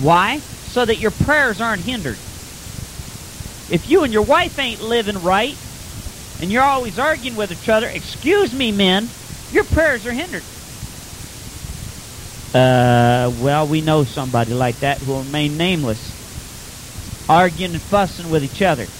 [0.00, 0.38] Why?
[0.38, 2.18] So that your prayers aren't hindered.
[3.70, 5.56] If you and your wife ain't living right,
[6.40, 9.08] and you're always arguing with each other, excuse me, men,
[9.50, 10.44] your prayers are hindered.
[12.54, 16.16] Uh, well, we know somebody like that who will remain nameless,
[17.28, 18.92] arguing and fussing with each other.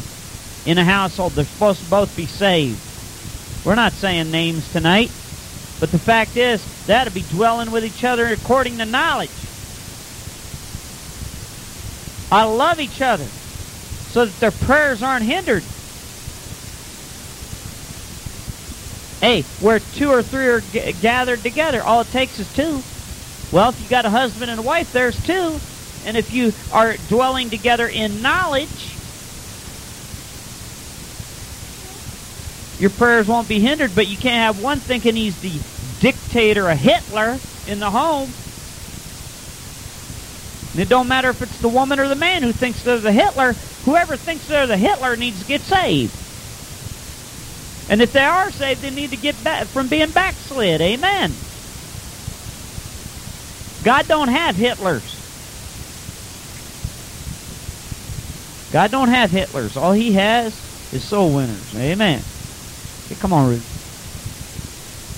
[0.65, 2.95] In a household, they're supposed to both be saved.
[3.65, 5.15] We're not saying names tonight,
[5.81, 9.53] but the fact is, that'll be dwelling with each other according to knowledge.
[12.31, 13.35] I love each other
[14.07, 15.71] so that their prayers aren't hindered.
[19.21, 22.87] Hey, where two or three are g- gathered together, all it takes is two.
[23.51, 25.59] Well, if you got a husband and a wife, there's two.
[26.05, 28.95] And if you are dwelling together in knowledge,
[32.79, 35.61] your prayers won't be hindered, but you can't have one thinking he's the
[36.01, 38.31] dictator, a Hitler in the home.
[40.73, 43.13] And it don't matter if it's the woman or the man who thinks they're the
[43.13, 43.55] Hitler.
[43.85, 46.15] Whoever thinks they're the Hitler needs to get saved.
[47.91, 50.81] And if they are saved, they need to get back from being backslid.
[50.81, 51.33] Amen.
[53.85, 55.19] God don't have Hitlers.
[58.73, 59.81] God don't have Hitlers.
[59.81, 60.53] All he has
[60.93, 61.75] is soul winners.
[61.75, 62.23] Amen.
[63.07, 63.65] Okay, come on, Ruth.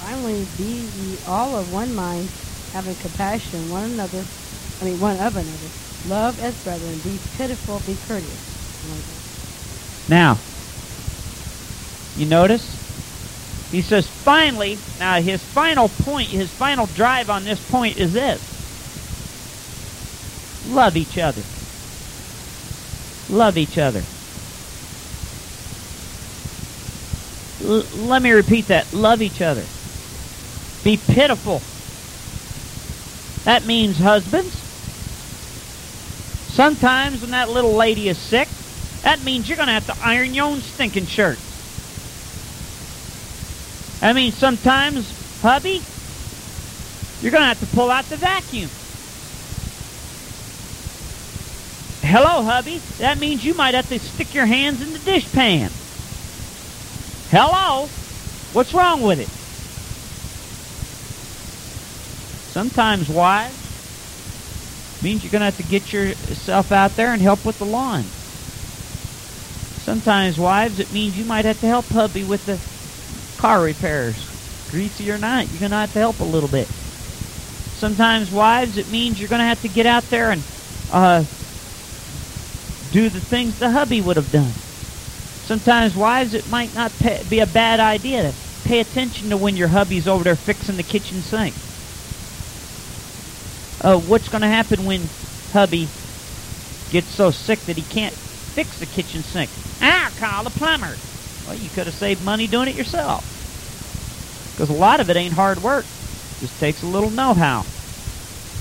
[0.01, 2.29] Finally, be ye all of one mind,
[2.73, 4.25] having compassion one another,
[4.81, 5.71] I mean one of another.
[6.09, 8.51] Love as brethren, be pitiful, be courteous.
[10.09, 10.39] Now,
[12.17, 12.77] you notice?
[13.71, 18.50] He says, finally, now his final point, his final drive on this point is this
[20.63, 21.47] love each other.
[23.29, 24.09] Love each other.
[27.61, 28.93] L- let me repeat that.
[28.93, 29.71] Love each other.
[30.83, 31.69] Be pitiful.
[33.45, 34.67] That means husbands.
[36.47, 38.51] Sometimes when that little lady is sick,
[39.03, 41.43] that means you're going to have to iron your own stinking shirt.
[44.03, 45.89] I mean, sometimes, hubby,
[47.21, 48.80] you're going to have to pull out the vacuum.
[52.03, 52.79] Hello, hubby.
[52.99, 55.71] That means you might have to stick your hands in the dishpan.
[57.31, 57.89] Hello?
[58.53, 59.29] What's wrong with it?
[62.51, 63.55] Sometimes, wives,
[65.03, 68.03] means you're going to have to get yourself out there and help with the lawn.
[69.85, 72.59] Sometimes, wives, it means you might have to help hubby with the
[73.41, 74.17] car repairs.
[74.71, 76.67] Greasy or not, you're going to have to help a little bit.
[76.67, 80.43] Sometimes, wives, it means you're going to have to get out there and
[80.93, 81.25] uh,
[82.93, 84.53] do the things the hubby would have done.
[85.45, 88.35] Sometimes, wives, it might not pay, be a bad idea to
[88.65, 91.55] pay attention to when your hubby's over there fixing the kitchen sink.
[93.83, 95.01] Uh, what's going to happen when
[95.53, 95.89] hubby
[96.91, 99.51] gets so sick that he can't fix the kitchen sink?
[99.81, 100.95] Ah, call the plumber.
[101.47, 103.25] Well, you could have saved money doing it yourself.
[104.53, 105.85] Because a lot of it ain't hard work.
[106.41, 107.65] Just takes a little know-how.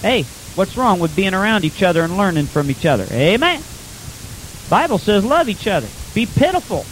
[0.01, 0.23] Hey,
[0.55, 3.05] what's wrong with being around each other and learning from each other?
[3.11, 3.61] Amen.
[4.69, 5.87] Bible says love each other.
[6.13, 6.85] Be pitiful.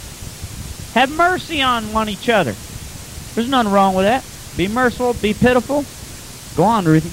[0.94, 2.54] Have mercy on one each other.
[3.34, 4.24] There's nothing wrong with that.
[4.56, 5.14] Be merciful.
[5.14, 5.84] Be pitiful.
[6.56, 7.12] Go on, Ruthie.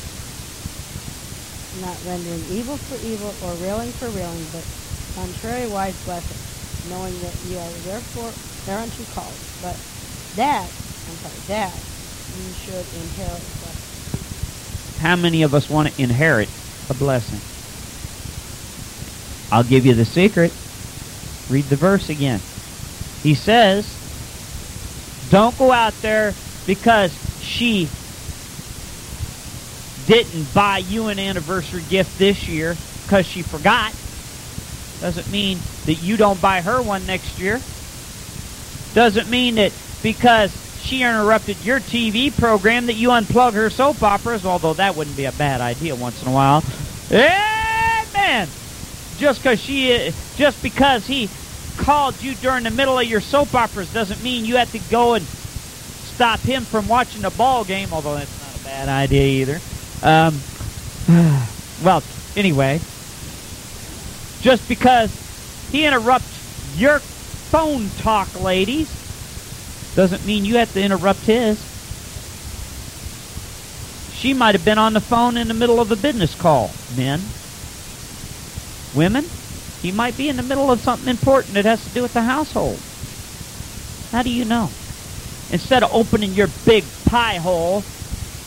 [1.82, 4.66] Not rendering evil for evil or railing for railing, but
[5.14, 8.32] contrariwise blessing, knowing that you are therefore
[8.66, 9.38] thereunto called.
[9.62, 9.78] But
[10.36, 11.78] that, I'm sorry, that
[12.42, 13.96] you should inherit a blessing.
[15.00, 16.50] How many of us want to inherit
[16.90, 17.42] a blessing?
[19.56, 20.52] I'll give you the secret.
[21.50, 22.42] Read the verse again.
[23.24, 23.88] He says,
[25.32, 26.34] Don't go out there
[26.68, 27.88] because she
[30.08, 33.94] didn't buy you an anniversary gift this year because she forgot.
[35.00, 37.62] Doesn't mean that you don't buy her one next year.
[38.94, 39.72] Doesn't mean that
[40.04, 40.52] because
[40.82, 45.24] she interrupted your TV program that you unplug her soap operas, although that wouldn't be
[45.24, 46.62] a bad idea once in a while.
[47.10, 48.50] Amen.
[49.18, 51.30] Just because she, just because he
[51.78, 55.14] called you during the middle of your soap operas doesn't mean you have to go
[55.14, 55.26] and
[56.16, 59.60] stop him from watching the ball game, although that's not a bad idea either.
[60.02, 60.40] Um,
[61.84, 62.04] well,
[62.36, 62.80] anyway,
[64.42, 65.12] just because
[65.72, 68.90] he interrupts your phone talk, ladies,
[69.96, 71.58] doesn't mean you have to interrupt his.
[74.14, 77.22] She might have been on the phone in the middle of a business call, men.
[78.96, 79.30] Women,
[79.82, 82.22] he might be in the middle of something important that has to do with the
[82.22, 82.80] household.
[84.12, 84.70] How do you know?
[85.52, 87.84] Instead of opening your big pie hole,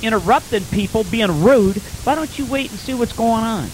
[0.00, 3.70] interrupting people, being rude, why don't you wait and see what's going on?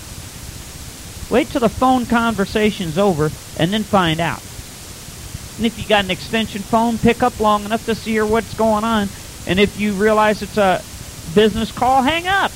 [1.30, 4.42] Wait till the phone conversation's over and then find out.
[5.56, 8.84] And if you got an extension phone, pick up long enough to see what's going
[8.84, 9.10] on.
[9.46, 10.84] And if you realize it's a
[11.32, 12.52] business call, hang up.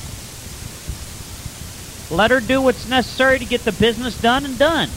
[2.11, 4.89] Let her do what's necessary to get the business done and done.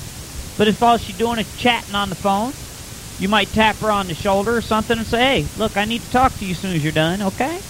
[0.57, 2.53] But if all she's doing is chatting on the phone,
[3.19, 6.01] you might tap her on the shoulder or something and say, hey, look, I need
[6.01, 7.61] to talk to you as soon as you're done, okay?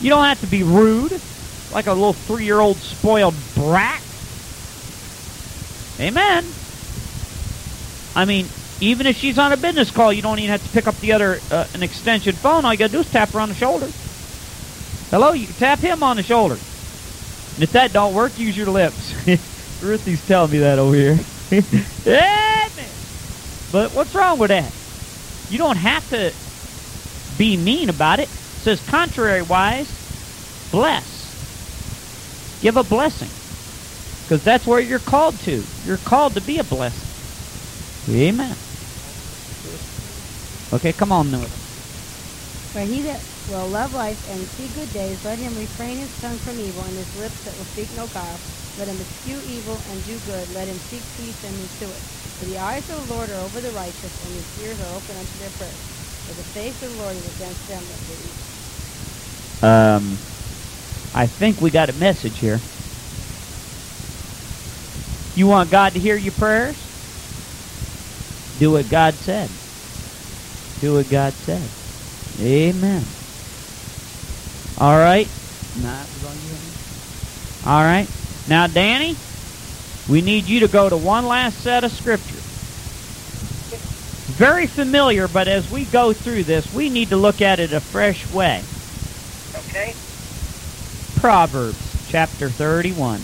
[0.00, 1.20] You don't have to be rude,
[1.72, 4.02] like a little three-year-old spoiled brat.
[6.00, 6.44] Amen.
[8.14, 8.46] I mean,
[8.80, 11.12] even if she's on a business call, you don't even have to pick up the
[11.12, 12.64] other uh, an extension phone.
[12.64, 13.86] All you got to do is tap her on the shoulder.
[15.10, 16.56] Hello, you can tap him on the shoulder.
[17.54, 19.14] And if that don't work, use your lips.
[19.82, 21.18] Ruthie's telling me that over here.
[22.06, 22.90] Amen.
[23.72, 24.72] But what's wrong with that?
[25.50, 26.32] You don't have to
[27.38, 28.28] be mean about it.
[28.28, 31.36] It says contrary wise, bless.
[32.60, 33.28] Give a blessing.
[34.22, 35.66] Because that's where you're called to.
[35.84, 37.10] You're called to be a blessing.
[38.08, 38.56] Amen.
[40.72, 41.61] Okay, come on, Noah.
[42.72, 46.38] For he that will love life and see good days, let him refrain his tongue
[46.40, 48.40] from evil and his lips that will speak no guile.
[48.78, 50.50] Let him eschew evil and do good.
[50.50, 52.02] Let him seek peace and pursue it.
[52.38, 55.16] For the eyes of the Lord are over the righteous, and his ears are open
[55.18, 55.84] unto their prayers.
[56.26, 58.48] For the face of the Lord is against them that do evil.
[59.62, 60.18] Um,
[61.14, 62.62] I think we got a message here.
[65.34, 66.90] You want God to hear your prayers?
[68.58, 69.58] Do what God said.
[70.78, 71.72] Do what God said.
[72.42, 73.04] Amen.
[74.78, 75.28] All right.
[77.64, 78.08] All right.
[78.48, 79.14] Now, Danny,
[80.08, 82.40] we need you to go to one last set of scripture.
[84.32, 87.80] Very familiar, but as we go through this, we need to look at it a
[87.80, 88.64] fresh way.
[89.68, 89.94] Okay?
[91.20, 93.20] Proverbs chapter 31.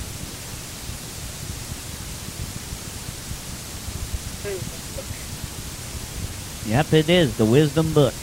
[6.71, 8.15] Yep, it is the wisdom book.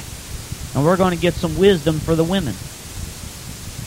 [0.76, 2.54] And we're going to get some wisdom for the women.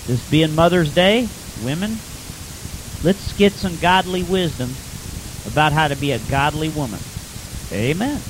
[0.06, 1.28] This being Mother's Day,
[1.62, 1.98] women,
[3.04, 4.70] let's get some godly wisdom
[5.46, 6.98] about how to be a godly woman.
[7.70, 8.22] Amen.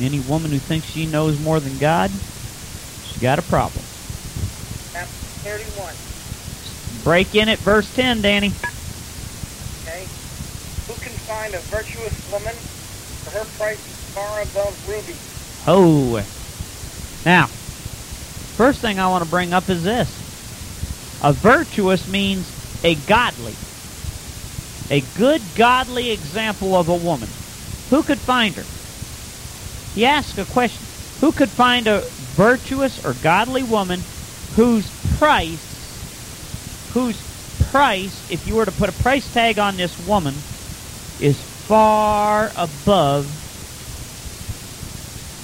[0.00, 3.84] Any woman who thinks she knows more than God, she's got a problem.
[4.92, 5.12] Chapter
[5.46, 5.94] 31.
[7.04, 8.48] Break in at verse 10, Danny.
[9.82, 10.02] Okay?
[10.88, 12.54] Who can find a virtuous woman?
[13.22, 15.31] For her price is far above rubies.
[15.66, 16.16] Oh.
[17.24, 20.08] Now, first thing I want to bring up is this.
[21.22, 22.50] A virtuous means
[22.84, 23.54] a godly,
[24.90, 27.28] a good godly example of a woman.
[27.90, 28.64] Who could find her?
[29.94, 30.84] He asked a question.
[31.20, 32.00] Who could find a
[32.34, 34.00] virtuous or godly woman
[34.56, 37.16] whose price, whose
[37.70, 40.34] price, if you were to put a price tag on this woman,
[41.20, 43.41] is far above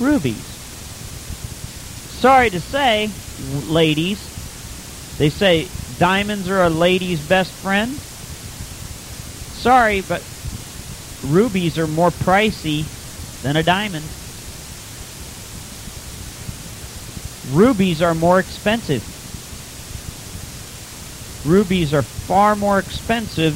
[0.00, 0.58] rubies?
[2.20, 4.18] Sorry to say, ladies,
[5.18, 5.66] they say
[5.98, 7.90] diamonds are a lady's best friend.
[9.62, 10.22] Sorry, but
[11.22, 12.84] rubies are more pricey
[13.42, 14.04] than a diamond.
[17.52, 19.02] Rubies are more expensive.
[21.44, 23.54] Rubies are far more expensive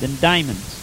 [0.00, 0.73] than diamonds.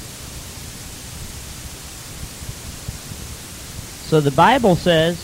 [4.11, 5.15] So the Bible says,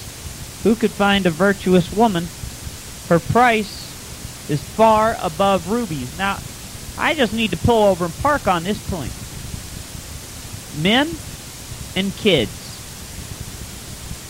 [0.63, 2.23] Who could find a virtuous woman?
[3.09, 6.17] Her price is far above rubies.
[6.17, 6.37] Now,
[6.97, 9.11] I just need to pull over and park on this point.
[10.81, 11.09] Men
[11.97, 12.49] and kids,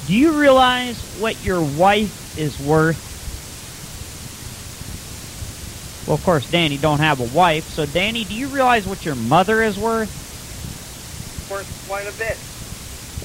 [0.08, 2.98] do you realize what your wife is worth?
[6.08, 7.70] Well, of course, Danny don't have a wife.
[7.70, 10.10] So, Danny, do you realize what your mother is worth?
[11.52, 12.40] Worth quite a bit.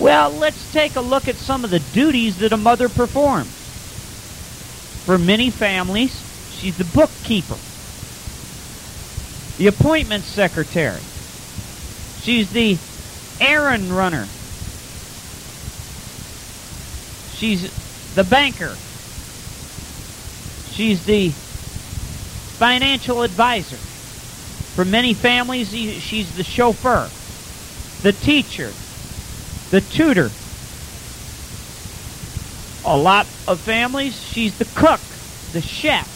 [0.03, 3.47] Well, let's take a look at some of the duties that a mother performs.
[5.07, 6.13] For many families,
[6.59, 7.55] she's the bookkeeper,
[9.59, 10.99] the appointment secretary,
[12.23, 12.77] she's the
[13.41, 14.27] errand runner,
[17.37, 17.71] she's
[18.17, 18.75] the banker,
[20.73, 21.29] she's the
[22.59, 23.77] financial advisor.
[24.75, 27.09] For many families, she's the chauffeur,
[28.03, 28.73] the teacher,
[29.73, 30.31] the tutor.
[32.85, 35.01] A lot of families, she's the cook,
[35.55, 36.07] the chef.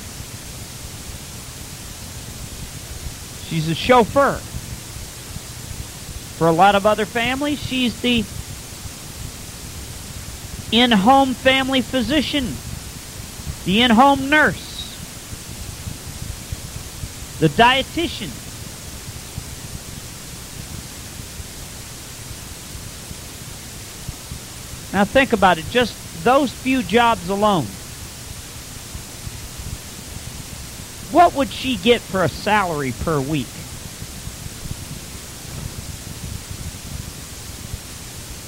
[3.48, 4.34] She's a chauffeur.
[6.36, 8.24] For a lot of other families, she's the
[10.70, 12.44] in home family physician,
[13.64, 14.98] the in home nurse,
[17.40, 18.45] the dietitian.
[24.96, 25.94] Now think about it, just
[26.24, 27.64] those few jobs alone.
[31.12, 33.46] What would she get for a salary per week?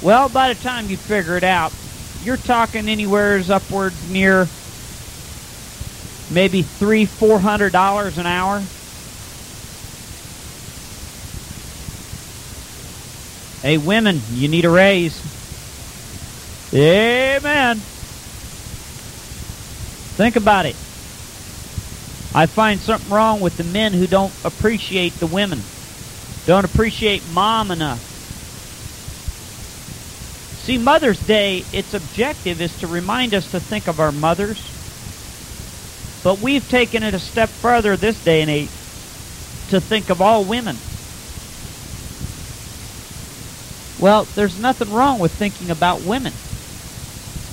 [0.03, 1.71] Well, by the time you figure it out,
[2.25, 4.49] you're talking anywhere's upwards near
[6.31, 8.63] maybe three, four hundred dollars an hour.
[13.61, 15.38] Hey, women, you need a raise.
[16.75, 17.89] Amen.
[20.17, 20.77] Think about it.
[22.35, 25.71] I find something wrong with the men who don't appreciate the women,
[26.47, 28.03] don't appreciate mom enough.
[30.55, 34.75] See, Mother's Day, its objective is to remind us to think of our mothers.
[36.23, 38.71] But we've taken it a step further this day and age
[39.69, 40.85] to think of all women.
[43.97, 46.41] Well, there's nothing wrong with thinking about women.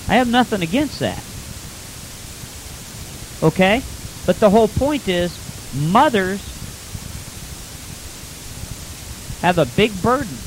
[0.07, 1.23] I have nothing against that.
[3.43, 3.81] Okay?
[4.25, 5.31] But the whole point is
[5.73, 6.41] mothers
[9.41, 10.37] have a big burden.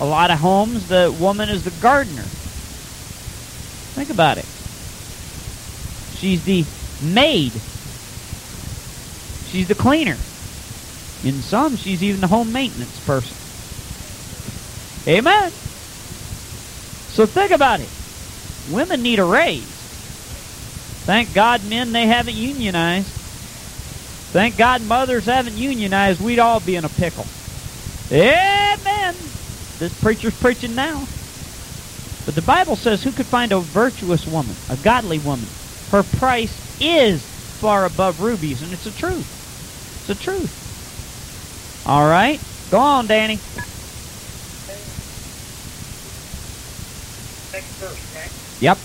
[0.00, 2.22] A lot of homes, the woman is the gardener.
[3.94, 4.46] Think about it.
[6.18, 6.64] She's the
[7.02, 7.52] maid.
[9.50, 10.16] She's the cleaner.
[11.24, 13.36] In some, she's even the home maintenance person.
[15.06, 15.52] Amen.
[17.12, 17.88] So think about it.
[18.72, 19.62] Women need a raise.
[21.04, 23.06] Thank God men they haven't unionized.
[24.32, 26.22] Thank God mothers haven't unionized.
[26.22, 27.26] We'd all be in a pickle.
[28.10, 29.14] Amen.
[29.78, 31.04] This preacher's preaching now.
[32.24, 35.46] But the Bible says, Who could find a virtuous woman, a godly woman?
[35.90, 37.22] Her price is
[37.60, 39.26] far above rubies, and it's a truth.
[40.08, 41.84] It's a truth.
[41.86, 42.40] All right.
[42.70, 43.38] Go on, Danny.
[47.52, 48.30] Next verse, right?
[48.60, 48.78] Yep.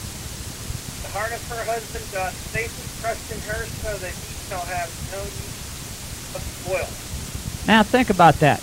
[1.04, 4.62] The heart of her husband uh, doth safely trust in her, so that he shall
[4.62, 6.88] have no use of spoil.
[7.66, 8.60] Now think about that.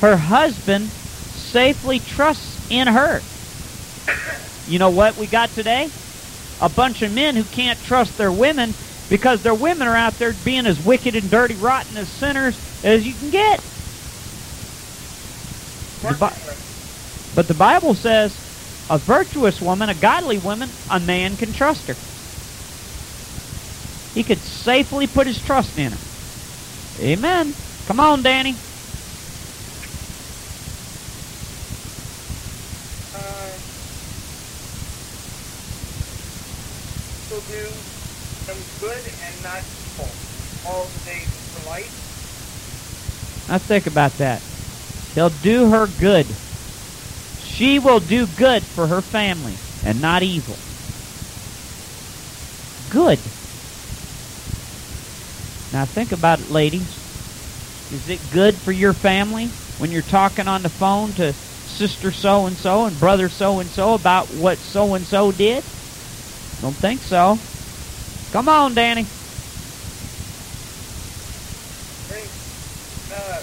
[0.00, 0.90] Her husband
[1.52, 3.20] safely trusts in her.
[4.66, 5.90] You know what we got today?
[6.60, 8.74] A bunch of men who can't trust their women
[9.08, 13.06] because their women are out there being as wicked and dirty, rotten as sinners as
[13.06, 13.60] you can get.
[16.00, 16.14] The
[17.34, 18.36] But the Bible says
[18.90, 21.96] a virtuous woman, a godly woman, a man can trust her.
[24.14, 25.98] He could safely put his trust in her.
[27.02, 27.54] Amen.
[27.86, 28.54] Come on, Danny.
[33.14, 33.58] Uh,
[37.48, 37.68] do
[38.46, 40.08] some good and not evil
[40.68, 41.92] all the days of her life.
[43.48, 44.42] Now think about that.
[45.14, 46.26] He'll do her good.
[47.52, 50.58] She will do good for her family and not evil.
[52.88, 53.18] Good.
[55.70, 56.88] Now think about it, ladies.
[57.90, 61.34] Is it good for your family when you're talking on the phone to
[61.66, 65.62] sister so and so and brother so and so about what so and so did?
[66.62, 67.38] Don't think so.
[68.32, 69.06] Come on, Danny.
[72.08, 72.30] Drink
[73.14, 73.42] uh,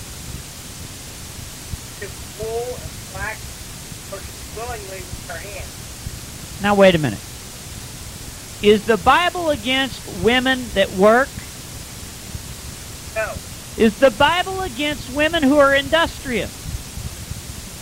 [2.39, 3.49] wool and purchased
[4.56, 6.64] willingly with her hand.
[6.64, 7.20] Now wait a minute.
[8.62, 11.30] Is the Bible against women that work?
[13.16, 13.34] No.
[13.78, 16.52] Is the Bible against women who are industrious?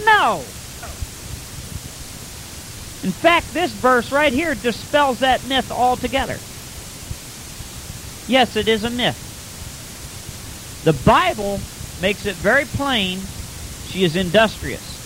[0.05, 0.43] No.
[3.03, 6.38] In fact, this verse right here dispels that myth altogether.
[8.28, 9.24] Yes, it is a myth.
[10.84, 11.59] The Bible
[12.01, 13.20] makes it very plain
[13.88, 14.96] she is industrious.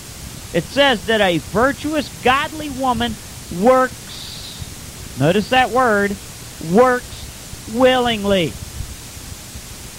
[0.54, 3.18] It says that a virtuous, godly woman
[3.50, 4.70] works,
[5.16, 6.18] notice that word,
[6.60, 7.30] works
[7.68, 8.54] willingly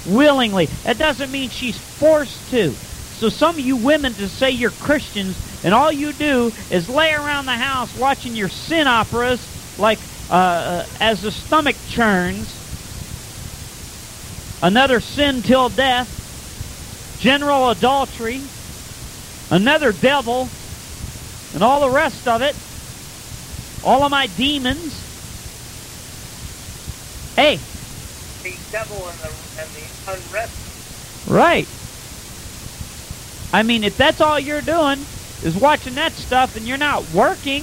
[0.05, 0.67] willingly.
[0.85, 2.79] That doesn't mean she's forced to.
[3.13, 7.13] So some of you women to say you're Christians and all you do is lay
[7.13, 10.01] around the house watching your sin operas like
[10.31, 12.63] uh, uh, as the stomach churns.
[14.63, 16.09] Another sin till death,
[17.17, 18.53] general adultery,
[19.53, 20.49] another devil,
[21.55, 22.57] and all the rest of it.
[23.85, 24.99] All of my demons.
[27.37, 27.57] Hey,
[28.43, 31.29] The devil and the, and the unrest.
[31.29, 31.69] Right.
[33.53, 34.99] I mean, if that's all you're doing
[35.43, 37.63] is watching that stuff and you're not working,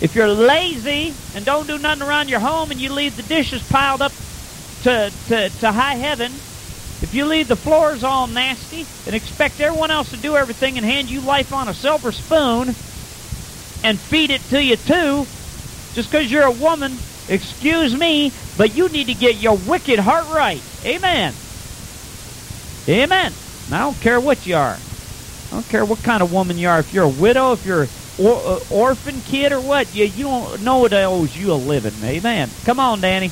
[0.00, 3.62] if you're lazy and don't do nothing around your home and you leave the dishes
[3.68, 4.12] piled up
[4.82, 6.32] to, to, to high heaven,
[7.08, 10.84] if you leave the floors all nasty and expect everyone else to do everything and
[10.84, 12.76] hand you life on a silver spoon
[13.82, 15.26] and feed it to you too,
[15.94, 20.26] just because you're a woman, excuse me, but you need to get your wicked heart
[20.26, 20.62] right.
[20.84, 21.32] Amen.
[22.86, 23.32] Amen.
[23.66, 24.74] And I don't care what you are.
[25.50, 26.80] I don't care what kind of woman you are.
[26.80, 27.88] If you're a widow, if you're an
[28.18, 31.94] or, uh, orphan kid or what, you, you don't know what owes you a living.
[32.04, 32.50] Amen.
[32.64, 33.30] Come on, Danny.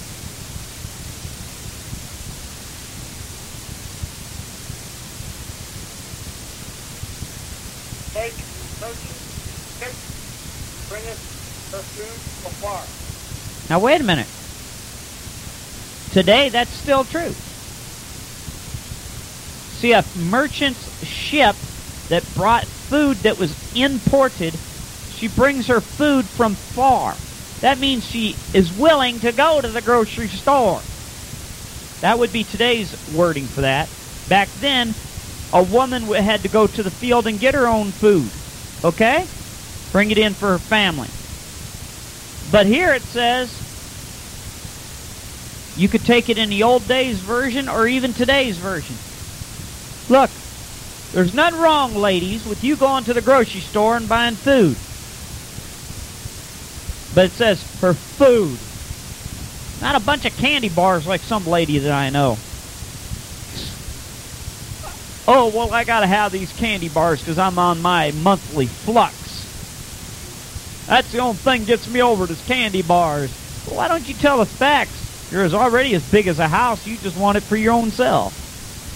[8.13, 8.33] Take
[8.81, 9.21] merchant
[9.77, 9.93] ship,
[10.89, 11.21] bringeth
[11.73, 12.83] her afar.
[13.69, 14.29] Now, wait a minute.
[16.13, 17.33] Today, that's still true.
[19.81, 21.57] See, a merchant's ship
[22.09, 24.55] that brought food that was imported,
[25.11, 27.15] she brings her food from far.
[27.61, 30.81] That means she is willing to go to the grocery store.
[32.01, 33.89] That would be today's wording for that.
[34.29, 34.95] Back then,
[35.53, 38.31] a woman had to go to the field and get her own food.
[38.85, 39.27] Okay?
[39.93, 41.09] Bring it in for her family.
[42.51, 43.51] But here it says
[45.77, 48.97] you could take it in the old days version or even today's version.
[50.09, 50.31] Look,
[51.13, 54.77] there's nothing wrong, ladies, with you going to the grocery store and buying food.
[57.15, 58.59] But it says for food.
[59.81, 62.39] Not a bunch of candy bars like some lady that I know.
[65.29, 69.26] Oh, well, I got to have these candy bars because I'm on my monthly flux.
[70.87, 73.31] That's the only thing gets me over is candy bars.
[73.67, 75.31] Well, why don't you tell the facts?
[75.33, 76.87] You're already as big as a house.
[76.87, 78.33] You just want it for your own self.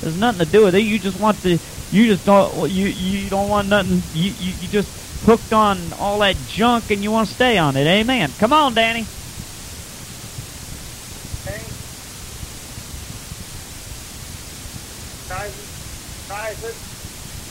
[0.01, 0.81] There's nothing to do with it.
[0.81, 1.59] You just want to.
[1.91, 2.71] You just don't.
[2.71, 4.03] You you don't want nothing.
[4.15, 7.77] You you, you just hooked on all that junk and you want to stay on
[7.77, 7.87] it.
[7.87, 8.31] Amen.
[8.39, 9.05] Come on, Danny.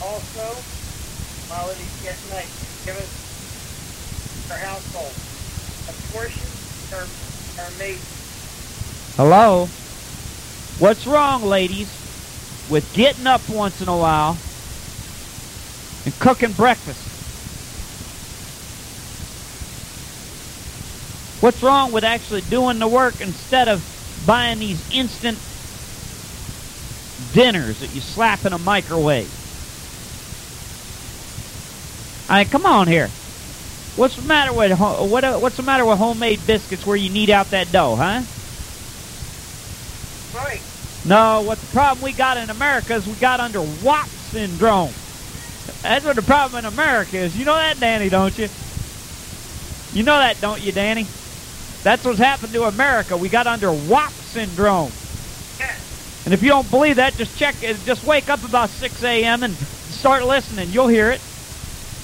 [0.02, 0.46] Also,
[1.48, 1.68] while
[2.02, 2.48] yet night,
[2.86, 3.19] give us
[4.50, 5.12] our household.
[5.88, 6.50] A portion
[7.58, 7.98] are made.
[9.16, 9.66] Hello?
[10.78, 11.88] What's wrong, ladies,
[12.70, 14.36] with getting up once in a while
[16.04, 17.06] and cooking breakfast?
[21.42, 23.84] What's wrong with actually doing the work instead of
[24.26, 25.38] buying these instant
[27.32, 29.30] dinners that you slap in a microwave?
[32.28, 33.10] I mean, come on here.
[33.96, 35.24] What's the matter with what?
[35.24, 38.22] Uh, what's the matter with homemade biscuits where you knead out that dough, huh?
[40.36, 40.60] Right.
[41.04, 44.92] No, what the problem we got in America is we got under WAP syndrome.
[45.82, 47.36] That's what the problem in America is.
[47.36, 48.48] You know that, Danny, don't you?
[49.92, 51.06] You know that, don't you, Danny?
[51.82, 53.16] That's what's happened to America.
[53.16, 54.92] We got under WAP syndrome.
[55.58, 56.22] Yes.
[56.26, 57.56] And if you don't believe that, just check.
[57.60, 59.42] Just wake up about 6 a.m.
[59.42, 60.68] and start listening.
[60.70, 61.20] You'll hear it.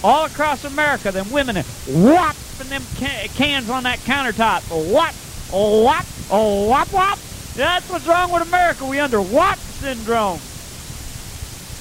[0.06, 1.56] All across America, them women
[1.88, 4.62] whopping them ca- cans on that countertop.
[4.70, 5.12] Whop,
[5.50, 7.18] whop, whop, whop.
[7.56, 8.86] That's what's wrong with America.
[8.86, 10.38] We under WAP syndrome.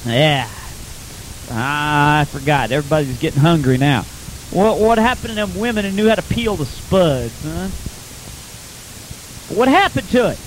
[0.08, 0.50] Yeah.
[1.52, 2.72] Ah, I forgot.
[2.72, 4.02] Everybody's getting hungry now.
[4.50, 7.68] What what happened to them women who knew how to peel the spuds, huh?
[9.56, 10.40] What happened to it?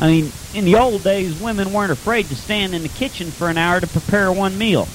[0.00, 3.48] I mean, in the old days, women weren't afraid to stand in the kitchen for
[3.48, 4.88] an hour to prepare one meal.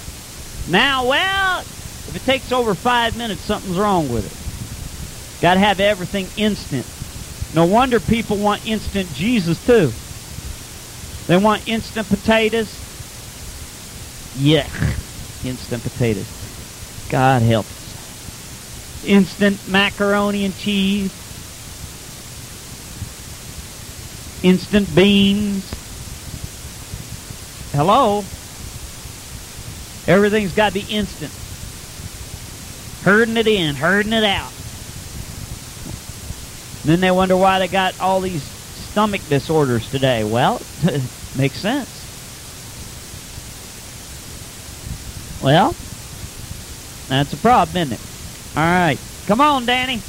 [0.70, 5.41] Now, well, if it takes over five minutes, something's wrong with it.
[5.41, 6.86] Got to have everything instant.
[7.55, 9.91] No wonder people want instant Jesus too.
[11.28, 12.67] They want instant potatoes.
[14.38, 14.95] Yuck.
[15.45, 16.28] Instant potatoes.
[17.09, 19.05] God help us.
[19.07, 21.13] Instant macaroni and cheese.
[24.43, 25.70] Instant beans.
[27.72, 28.24] Hello?
[30.10, 31.32] Everything's got to be instant.
[33.03, 34.51] Herding it in, herding it out.
[36.84, 40.24] Then they wonder why they got all these stomach disorders today.
[40.24, 40.62] Well,
[41.38, 41.95] makes sense.
[45.43, 45.76] Well,
[47.07, 48.57] that's a problem, isn't it?
[48.57, 48.97] All right.
[49.28, 50.01] Come on, Danny.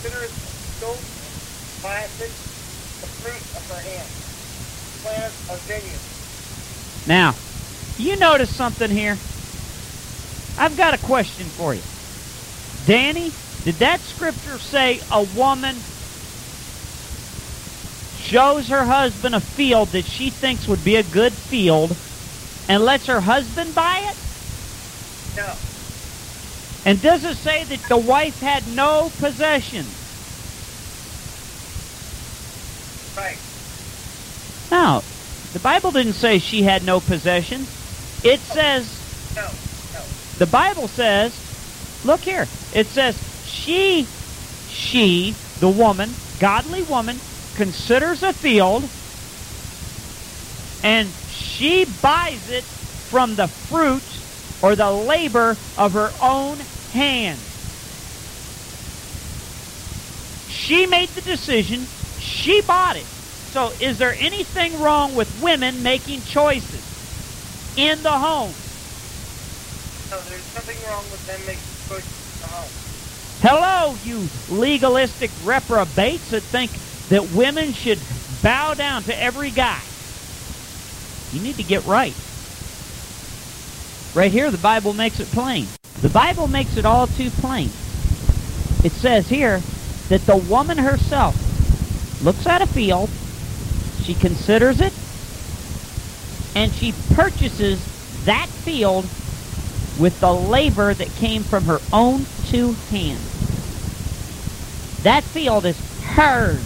[0.00, 0.32] Consider it
[0.80, 0.98] gold,
[1.90, 4.08] the fruit of her hand.
[5.02, 6.00] Plant a vineyard.
[7.08, 7.34] Now,
[7.98, 9.16] you notice something here?
[10.58, 11.82] I've got a question for you.
[12.86, 13.32] Danny,
[13.64, 15.74] did that scripture say a woman
[18.18, 21.96] shows her husband a field that she thinks would be a good field
[22.68, 24.16] and lets her husband buy it?
[25.36, 25.52] No.
[26.84, 29.99] And does it say that the wife had no possessions?
[33.16, 33.38] Right.
[34.70, 35.02] No.
[35.52, 37.62] The Bible didn't say she had no possession.
[38.22, 39.42] It says No.
[39.42, 40.04] No.
[40.38, 41.32] The Bible says,
[42.04, 44.04] look here, it says, she,
[44.68, 47.18] she, the woman, godly woman,
[47.56, 48.88] considers a field
[50.82, 54.02] and she buys it from the fruit
[54.62, 56.58] or the labor of her own
[56.92, 57.38] hand.
[60.48, 61.86] She made the decision,
[62.30, 63.04] she bought it.
[63.04, 66.86] So, is there anything wrong with women making choices
[67.76, 68.54] in the home?
[70.10, 72.70] No, there's nothing wrong with them making choices in the home.
[73.42, 76.70] Hello, you legalistic reprobates that think
[77.08, 77.98] that women should
[78.42, 79.80] bow down to every guy.
[81.32, 82.14] You need to get right.
[84.14, 85.66] Right here, the Bible makes it plain.
[86.02, 87.70] The Bible makes it all too plain.
[88.84, 89.60] It says here
[90.08, 91.39] that the woman herself
[92.22, 93.08] looks at a field,
[94.02, 94.92] she considers it,
[96.54, 97.78] and she purchases
[98.24, 99.04] that field
[99.98, 103.26] with the labor that came from her own two hands.
[105.02, 106.60] That field is hers,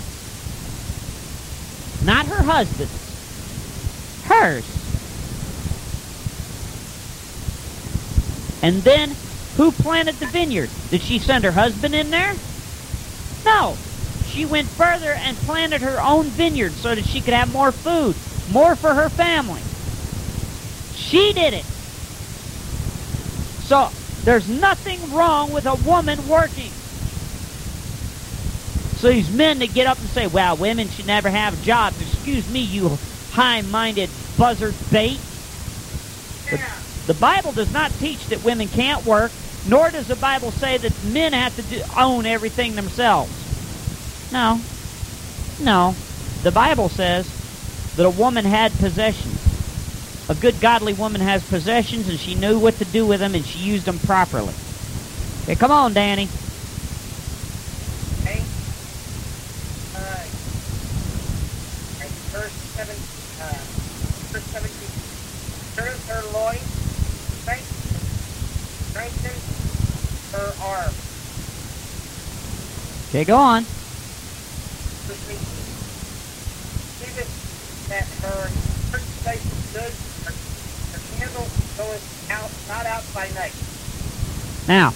[2.04, 3.02] not her husband's.
[4.24, 4.64] Hers.
[8.62, 9.14] And then,
[9.56, 10.70] who planted the vineyard?
[10.90, 12.34] Did she send her husband in there?
[14.34, 18.16] She went further and planted her own vineyard so that she could have more food,
[18.48, 19.62] more for her family.
[20.90, 21.64] She did it.
[23.60, 23.90] So
[24.24, 26.72] there's nothing wrong with a woman working.
[28.96, 32.00] So these men that get up and say, well, women should never have jobs.
[32.00, 35.20] Excuse me, you high-minded buzzard bait.
[36.50, 39.32] The, Bible does not teach that women can't work,
[39.64, 43.43] nor does the Bible say that men have to do, own everything themselves.
[44.34, 44.60] No.
[45.60, 45.94] No.
[46.42, 47.24] The Bible says
[47.94, 49.38] that a woman had possessions.
[50.28, 53.44] A good godly woman has possessions and she knew what to do with them and
[53.44, 54.52] she used them properly.
[55.44, 56.24] Okay, come on, Danny.
[58.22, 58.42] Okay.
[59.94, 60.26] Uh,
[62.02, 62.96] and verse seven,
[63.38, 63.54] uh,
[64.34, 64.90] verse seventeen.
[65.76, 66.66] Turns her loins,
[67.42, 67.70] strength,
[68.90, 69.44] strengthens
[70.32, 70.92] her arm.
[73.10, 73.64] Okay, go on.
[75.14, 75.40] Seeth
[77.88, 79.92] that her is good,
[80.24, 80.32] her,
[80.92, 81.46] her candle
[81.76, 83.54] goeth out, not out by night.
[84.66, 84.94] Now,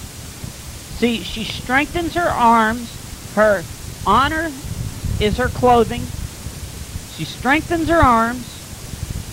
[0.99, 2.89] see, she strengthens her arms.
[3.35, 3.65] Her
[4.05, 4.51] honor
[5.19, 6.11] is her clothing.
[7.07, 8.45] She strengthens her arms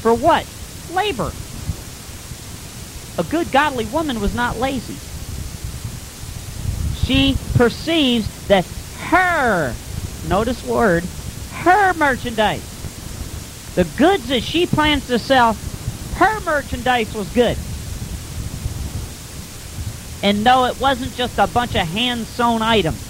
[0.03, 0.47] for what?
[0.89, 1.33] Labor.
[3.19, 4.99] A good godly woman was not lazy.
[7.07, 8.67] She perceives that
[9.11, 9.75] her,
[10.29, 11.05] notice word,
[11.53, 12.63] her merchandise,
[13.75, 15.55] the goods that she plans to sell,
[16.17, 17.57] her merchandise was good.
[20.23, 23.03] And no, it wasn't just a bunch of hand sewn items.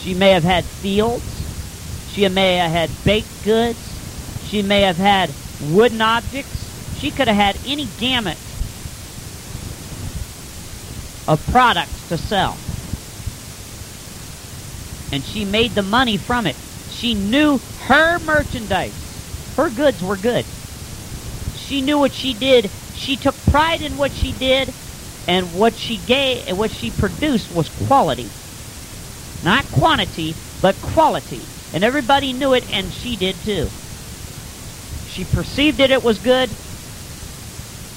[0.00, 1.24] She may have had fields.
[2.12, 3.78] She may have had baked goods.
[4.48, 5.30] She may have had
[5.72, 6.98] wooden objects.
[6.98, 8.38] She could have had any gamut
[11.26, 12.56] of products to sell.
[15.12, 16.56] And she made the money from it.
[16.86, 19.06] She knew her merchandise.
[19.56, 20.46] Her goods were good.
[21.52, 22.72] She knew what she did.
[22.92, 24.74] She took pride in what she did,
[25.26, 28.36] and what she gave, and what she produced was quality,
[29.42, 31.52] not quantity, but quality.
[31.72, 33.72] And everybody knew it, and she did too.
[35.04, 36.58] She perceived that it was good,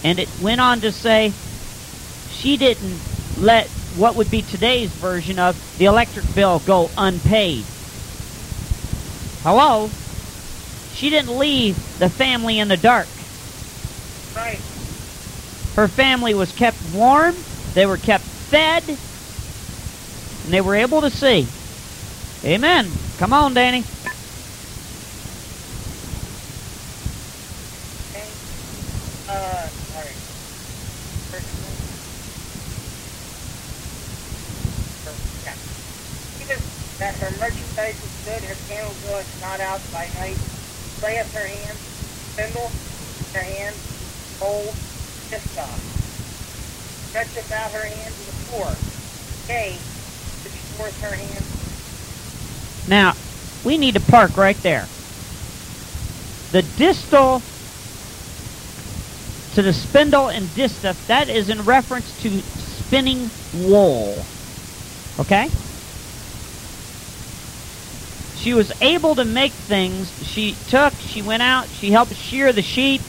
[0.04, 1.36] and it went on to say
[2.26, 3.06] she didn't
[3.36, 7.64] let what would be today's version of the electric bill go unpaid.
[9.44, 9.90] Hello?
[10.94, 13.08] She didn't leave the family in the dark.
[14.36, 14.60] Right.
[15.76, 17.36] Her family was kept warm,
[17.74, 21.48] they were kept fed, and they were able to see.
[22.44, 22.90] Amen.
[23.18, 23.84] Come on, Danny.
[28.10, 28.26] Okay.
[29.30, 30.14] Uh, sorry.
[31.30, 31.46] Verse
[35.46, 35.56] Yeah.
[36.44, 36.58] Even
[37.02, 40.38] that her merchandise is good, her candle goeth not out by night.
[41.02, 41.76] Layeth her hand,
[42.30, 42.70] spindle,
[43.34, 43.76] her hand,
[44.40, 44.70] bowl,
[45.34, 45.82] distaff.
[47.10, 48.70] Stretcheth out her hand to the poor.
[49.50, 51.44] Yea, stretcheth forth her hand.
[52.88, 53.16] Now,
[53.66, 54.86] we need to park right there.
[56.52, 57.42] The distal
[59.56, 64.24] to the spindle and distaff, that is in reference to spinning wool.
[65.20, 65.50] Okay?
[68.42, 70.12] She was able to make things.
[70.24, 73.02] She took, she went out, she helped shear the sheep.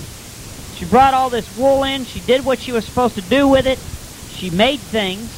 [0.76, 2.04] She brought all this wool in.
[2.04, 3.78] She did what she was supposed to do with it.
[4.28, 5.30] She made things.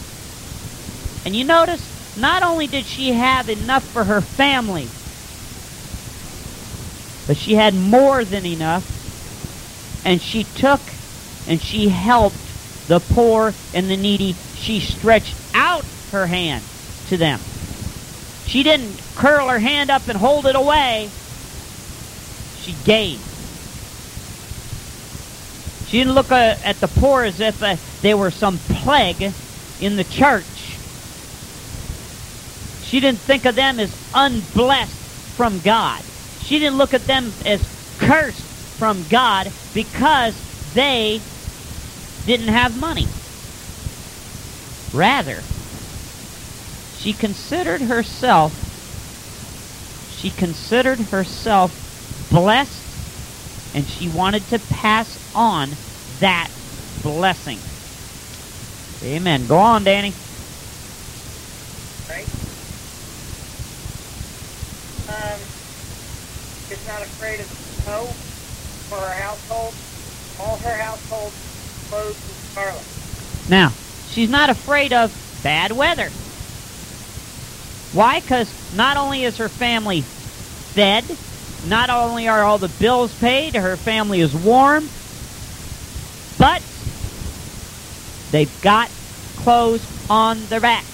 [1.24, 1.80] And you notice,
[2.16, 4.88] not only did she have enough for her family,
[7.28, 8.82] but she had more than enough.
[10.04, 10.80] And she took
[11.46, 12.34] and she helped
[12.88, 14.34] the poor and the needy.
[14.56, 16.64] She stretched out her hand
[17.10, 17.53] to them.
[18.46, 21.10] She didn't curl her hand up and hold it away.
[22.62, 23.20] She gave.
[25.88, 29.32] She didn't look uh, at the poor as if uh, they were some plague
[29.80, 30.44] in the church.
[32.82, 36.02] She didn't think of them as unblessed from God.
[36.42, 37.60] She didn't look at them as
[37.98, 38.44] cursed
[38.78, 40.34] from God because
[40.74, 41.20] they
[42.26, 43.06] didn't have money.
[44.92, 45.42] Rather,
[47.04, 48.64] she considered herself
[50.24, 51.70] she considered herself
[52.32, 52.80] blessed
[53.74, 55.68] and she wanted to pass on
[56.20, 56.48] that
[57.02, 57.58] blessing.
[59.02, 59.46] Amen.
[59.46, 60.14] Go on, Danny.
[62.08, 62.26] right?
[65.10, 65.40] Um,
[66.70, 67.46] is not afraid of
[67.84, 68.04] snow
[68.88, 69.74] for her household.
[70.40, 71.32] All her household
[71.90, 73.50] clothes with scarlet.
[73.50, 73.72] Now,
[74.08, 76.08] she's not afraid of bad weather.
[77.94, 78.18] Why?
[78.18, 81.04] Because not only is her family fed,
[81.66, 84.90] not only are all the bills paid, her family is warm,
[86.36, 86.60] but
[88.32, 88.90] they've got
[89.36, 90.86] clothes on their backs.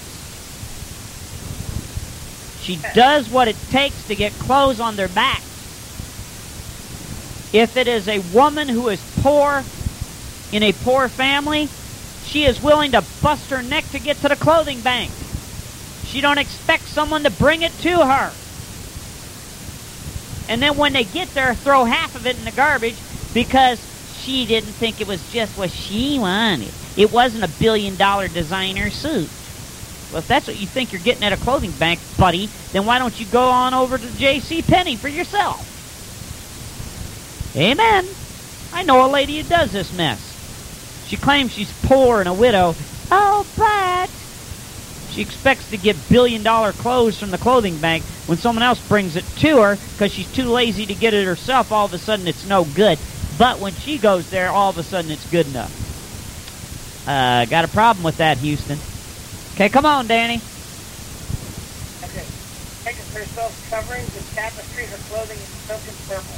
[2.61, 5.41] She does what it takes to get clothes on their backs.
[7.51, 9.63] If it is a woman who is poor
[10.51, 11.67] in a poor family,
[12.21, 15.20] she is willing to bust her neck to get to the clothing bank.
[16.11, 18.33] She don't expect someone to bring it to her.
[20.51, 22.97] And then when they get there, throw half of it in the garbage
[23.33, 23.79] because
[24.19, 26.73] she didn't think it was just what she wanted.
[26.97, 29.29] It wasn't a billion dollar designer suit.
[30.11, 32.99] Well, if that's what you think you're getting at a clothing bank, buddy, then why
[32.99, 34.63] don't you go on over to J.C.
[34.63, 35.65] Penney for yourself?
[37.55, 38.05] Amen.
[38.73, 40.19] I know a lady who does this mess.
[41.07, 42.75] She claims she's poor and a widow.
[43.09, 44.09] Oh, but
[45.11, 49.15] she expects to get billion dollar clothes from the clothing bank when someone else brings
[49.15, 51.71] it to her because she's too lazy to get it herself.
[51.71, 52.97] All of a sudden, it's no good.
[53.37, 55.71] But when she goes there, all of a sudden, it's good enough.
[57.05, 58.77] Uh, got a problem with that, Houston.
[59.55, 60.37] Okay, come on, Danny.
[62.03, 62.25] Okay.
[63.13, 66.35] Herself coverings and tapestry, her clothing is silk and purple.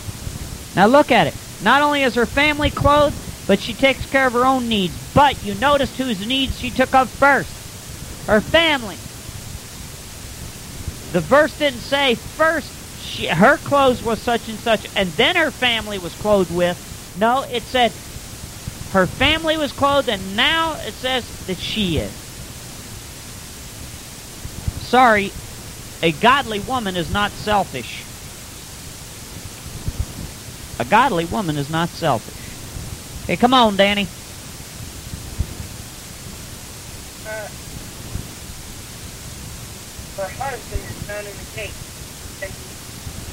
[0.75, 1.35] Now look at it.
[1.61, 3.15] Not only is her family clothed,
[3.47, 4.93] but she takes care of her own needs.
[5.13, 7.62] But you noticed whose needs she took up first?
[8.27, 8.99] Her family.
[11.11, 15.51] The verse didn't say first she, her clothes was such and such, and then her
[15.51, 16.77] family was clothed with.
[17.15, 17.93] No, it said
[18.89, 22.33] her family was clothed, and now it says that she is.
[24.77, 25.35] Sorry,
[26.01, 28.09] a godly woman is not selfish.
[30.79, 32.59] A godly woman is not selfish.
[33.27, 34.13] Hey, come on, Danny.
[37.25, 37.49] Uh,
[40.53, 41.73] husband is known in the gate,
[42.43, 42.69] and he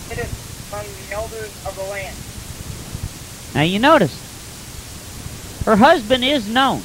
[0.08, 2.16] sitteth among the elders of the land.
[3.54, 4.16] Now you notice,
[5.66, 6.80] her husband is known.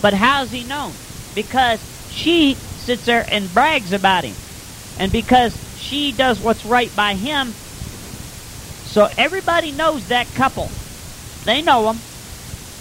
[0.00, 0.92] But how's he known?
[1.34, 4.36] Because she sits there and brags about him.
[4.98, 7.54] And because she does what's right by him,
[8.84, 10.68] so everybody knows that couple.
[11.44, 11.98] They know them.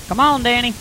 [0.08, 0.76] Come on, Danny.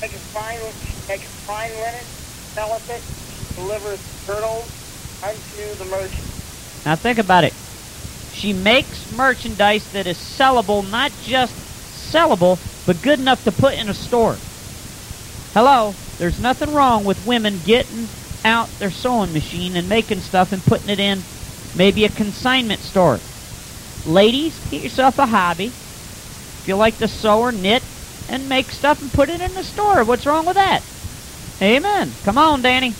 [0.00, 0.58] Maketh fine,
[1.08, 2.04] maketh fine linen,
[2.54, 3.02] selleth it,
[3.54, 4.68] delivers girdles
[5.22, 6.24] unto the merchant.
[6.86, 7.52] Now think about it.
[8.32, 11.54] She makes merchandise that is sellable, not just
[12.12, 14.36] sellable, but good enough to put in a store.
[15.52, 18.08] Hello, there's nothing wrong with women getting
[18.44, 21.22] out their sewing machine and making stuff and putting it in
[21.74, 23.18] maybe a consignment store.
[24.06, 25.66] Ladies, get yourself a hobby.
[26.62, 27.82] If you like to sew or knit
[28.30, 30.82] and make stuff and put it in the store, what's wrong with that?
[31.60, 32.10] Amen.
[32.24, 32.94] Come on, Danny.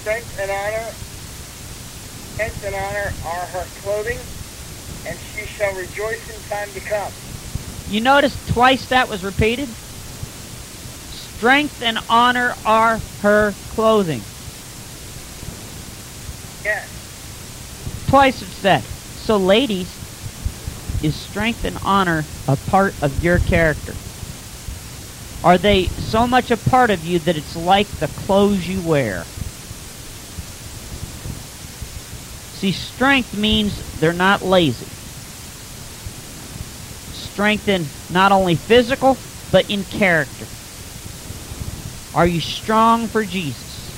[0.00, 0.90] Strength and honor,
[2.34, 4.18] strength and honor are her clothing,
[5.06, 7.12] and she shall rejoice in time to come.
[7.88, 9.68] You notice twice that was repeated?
[11.38, 14.20] Strength and honor are her clothing.
[16.64, 16.86] Yes.
[18.08, 18.82] Twice it's said.
[18.82, 20.03] So, ladies,
[21.04, 23.94] is strength and honor a part of your character?
[25.44, 29.26] Are they so much a part of you that it's like the clothes you wear?
[32.52, 34.88] See, strength means they're not lazy.
[37.12, 39.18] Strength in not only physical,
[39.50, 40.48] but in character.
[42.14, 43.92] Are you strong for Jesus?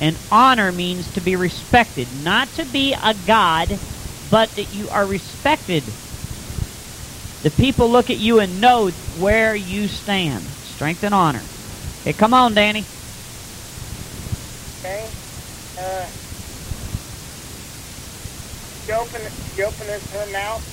[0.00, 3.80] And honor means to be respected, not to be a god,
[4.30, 5.82] but that you are respected.
[7.42, 10.42] The people look at you and know where you stand.
[10.42, 11.42] Strength and honor.
[12.04, 12.84] Hey, come on, Danny.
[14.80, 15.06] Okay.
[15.78, 16.06] Uh,
[18.84, 19.20] she, open,
[19.54, 20.64] she openeth her mouth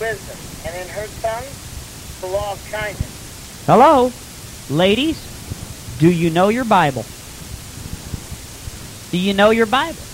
[0.00, 0.36] wisdom,
[0.66, 1.44] and in her tongue
[2.20, 3.64] the law of kindness.
[3.66, 4.12] Hello,
[4.70, 5.18] ladies.
[5.98, 7.04] Do you know your Bible?
[9.10, 10.05] Do you know your Bible?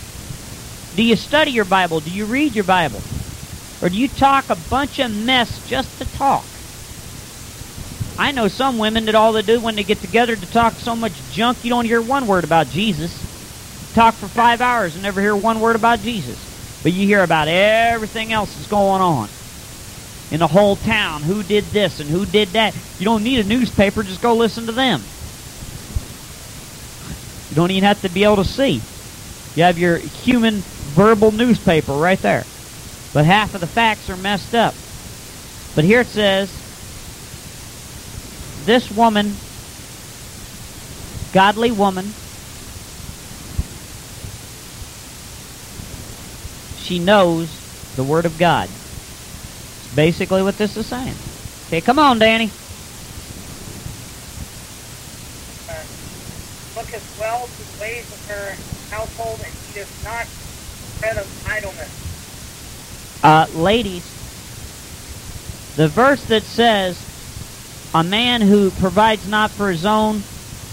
[0.94, 2.00] Do you study your Bible?
[2.00, 3.02] Do you read your Bible?
[3.80, 6.44] Or do you talk a bunch of mess just to talk?
[8.18, 10.94] I know some women that all they do when they get together to talk so
[10.94, 13.26] much junk you don't hear one word about Jesus.
[13.94, 16.48] Talk for five hours and never hear one word about Jesus.
[16.82, 19.30] But you hear about everything else that's going on
[20.30, 21.22] in the whole town.
[21.22, 22.74] Who did this and who did that.
[22.98, 25.10] You don't need a newspaper, just go listen to them.
[27.48, 28.82] You don't even have to be able to see.
[29.54, 32.44] You have your human verbal newspaper right there.
[33.12, 34.74] but half of the facts are messed up.
[35.74, 36.50] But here it says
[38.64, 39.34] this woman,
[41.32, 42.16] godly woman,
[46.76, 47.48] she knows
[47.96, 48.68] the Word of God.
[48.68, 51.14] It's basically what this is saying.
[51.68, 52.50] Okay, come on, Danny.
[55.68, 55.84] Uh,
[56.76, 58.56] looketh well to the ways of her
[58.90, 60.26] household, and eateth not
[61.10, 63.22] of idleness.
[63.24, 64.04] Uh, ladies,
[65.76, 67.08] the verse that says,
[67.94, 70.22] a man who provides not for his own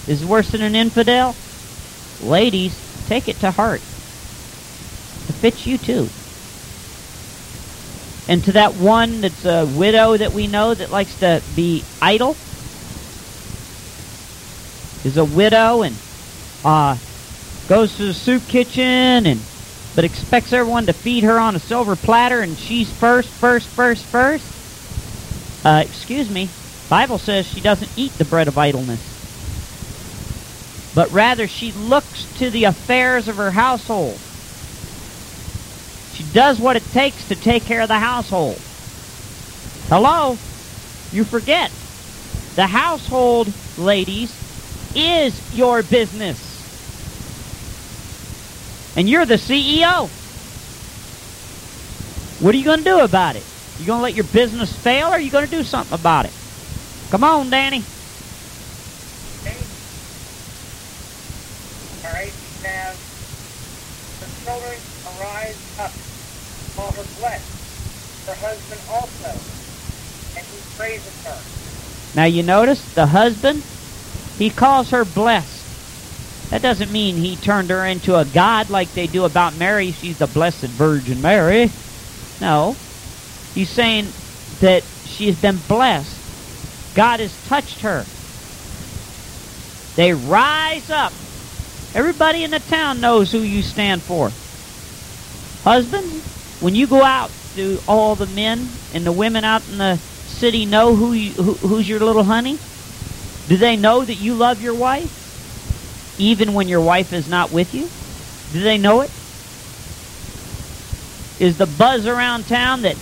[0.07, 1.35] is worse than an infidel,
[2.23, 3.81] ladies, take it to heart.
[3.81, 6.09] It fits you too.
[8.31, 12.35] And to that one that's a widow that we know that likes to be idle,
[15.03, 15.95] is a widow and
[16.63, 16.97] uh,
[17.67, 19.39] goes to the soup kitchen and
[19.99, 24.05] but expects everyone to feed her on a silver platter and she's first, first, first,
[24.05, 25.65] first.
[25.65, 26.47] Uh, excuse me.
[26.87, 29.01] Bible says she doesn't eat the bread of idleness.
[30.95, 34.17] But rather she looks to the affairs of her household.
[36.13, 38.55] She does what it takes to take care of the household.
[39.89, 40.37] Hello?
[41.11, 41.71] You forget.
[42.55, 44.31] The household, ladies,
[44.95, 46.48] is your business.
[48.99, 50.09] And you're the CEO.
[52.43, 53.45] What are you going to do about it?
[53.79, 56.25] You going to let your business fail or are you going to do something about
[56.25, 56.33] it?
[57.09, 57.81] Come on, Danny.
[62.03, 62.99] All right, we have
[64.43, 64.77] children
[65.15, 65.91] arise up,
[66.75, 69.31] call her blessed, her husband also,
[70.35, 71.39] and he praises her.
[72.17, 73.63] Now you notice the husband,
[74.37, 75.58] he calls her blessed.
[76.49, 79.91] That doesn't mean he turned her into a god like they do about Mary.
[79.91, 81.69] She's the Blessed Virgin Mary.
[82.41, 82.75] No.
[83.53, 84.05] He's saying
[84.61, 86.95] that she has been blessed.
[86.95, 88.03] God has touched her.
[89.95, 91.13] They rise up.
[91.93, 94.31] Everybody in the town knows who you stand for.
[95.63, 99.97] Husbands, when you go out, do all the men and the women out in the
[99.97, 102.57] city know who, you, who who's your little honey?
[103.47, 105.18] Do they know that you love your wife?
[106.19, 107.89] Even when your wife is not with you?
[108.53, 109.11] Do they know it?
[111.39, 112.97] Is the buzz around town that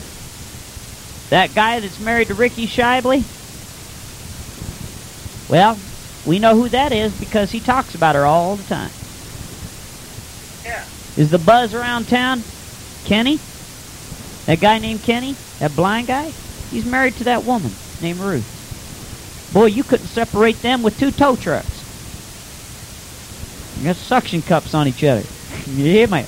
[1.30, 3.23] that guy that's married to Ricky Shibley?
[5.49, 5.77] Well,
[6.26, 8.91] we know who that is because he talks about her all the time.
[10.64, 10.85] Yeah.
[11.18, 12.44] Is the buzz around town
[13.06, 13.39] Kenny?
[14.45, 15.35] That guy named Kenny?
[15.60, 16.31] That blind guy?
[16.69, 17.72] He's married to that woman
[18.02, 19.49] named Ruth.
[19.53, 21.77] Boy, you couldn't separate them with two tow trucks.
[23.78, 25.24] You got suction cups on each other.
[25.68, 26.26] yeah, man.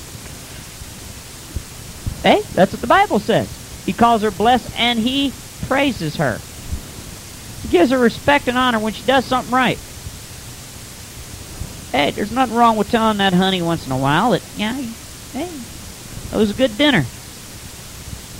[2.22, 3.48] Hey, that's what the Bible says.
[3.86, 5.32] He calls her blessed and he
[5.66, 6.38] praises her.
[7.62, 9.78] He gives her respect and honor when she does something right.
[11.92, 14.74] Hey, there's nothing wrong with telling that honey once in a while that, yeah,
[15.32, 15.48] hey,
[16.30, 17.04] that was a good dinner.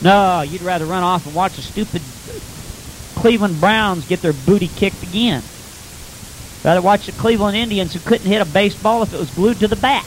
[0.03, 2.01] No, you'd rather run off and watch the stupid
[3.16, 5.43] Cleveland Browns get their booty kicked again.
[6.62, 9.69] Rather watch the Cleveland Indians who couldn't hit a baseball if it was glued to
[9.69, 10.05] the bat.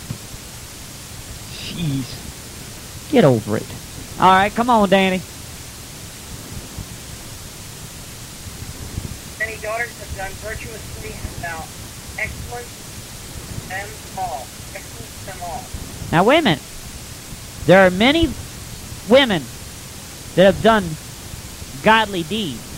[1.54, 3.12] Jeez.
[3.12, 3.66] Get over it.
[4.20, 5.22] All right, come on, Danny.
[9.40, 11.64] Many daughters have done virtuously, and thou
[12.20, 12.68] excellent
[13.70, 14.46] them all.
[14.76, 15.64] Excellent them all.
[16.12, 16.64] Now, wait a minute.
[17.66, 18.30] There are many
[19.10, 19.42] women
[20.36, 20.84] that have done
[21.82, 22.73] godly deeds.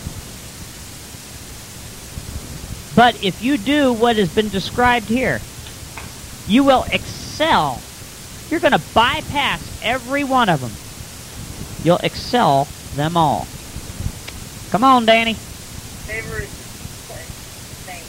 [2.96, 5.42] But if you do what has been described here,
[6.48, 7.78] you will excel.
[8.50, 10.72] You're going to bypass every one of them.
[11.84, 13.46] You'll excel them all.
[14.70, 15.34] Come on, Danny.
[15.34, 16.48] Favor is
[17.84, 18.02] thing,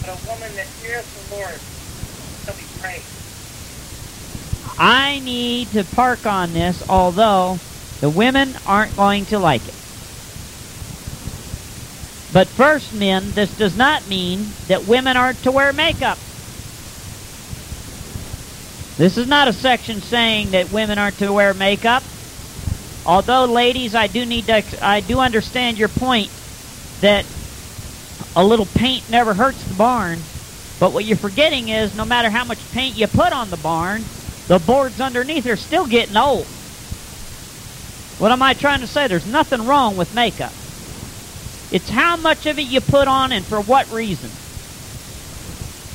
[0.00, 1.60] but a woman that feareth the Lord
[2.44, 3.06] shall be praised.
[4.78, 7.60] I need to park on this, although
[8.00, 9.85] the women aren't going to like it.
[12.36, 16.18] But first, men, this does not mean that women aren't to wear makeup.
[18.98, 22.02] This is not a section saying that women aren't to wear makeup.
[23.06, 26.28] Although, ladies, I do need to, I do understand your point
[27.00, 27.24] that
[28.36, 30.18] a little paint never hurts the barn.
[30.78, 34.02] But what you're forgetting is, no matter how much paint you put on the barn,
[34.46, 36.44] the boards underneath are still getting old.
[38.18, 39.08] What am I trying to say?
[39.08, 40.65] There's nothing wrong with makeup.
[41.72, 44.30] It's how much of it you put on and for what reason.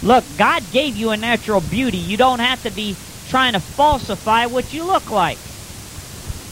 [0.03, 1.97] Look, God gave you a natural beauty.
[1.97, 2.95] You don't have to be
[3.29, 5.37] trying to falsify what you look like.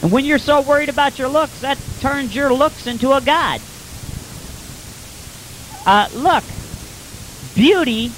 [0.02, 3.62] And when you're so worried about your looks, that turns your looks into a god.
[5.86, 6.44] Uh, look,
[7.56, 8.12] beauty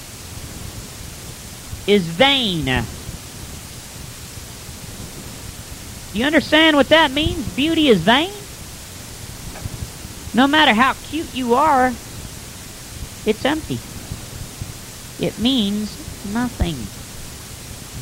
[1.87, 2.65] is vain.
[6.13, 7.47] Do you understand what that means?
[7.55, 8.40] Beauty is vain?
[10.33, 11.87] No matter how cute you are,
[13.25, 13.79] it's empty.
[15.19, 16.75] It means nothing.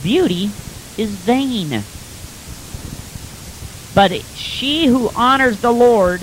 [0.04, 0.52] Beauty
[0.98, 1.84] is vain.
[3.96, 6.22] But she who honors the Lord,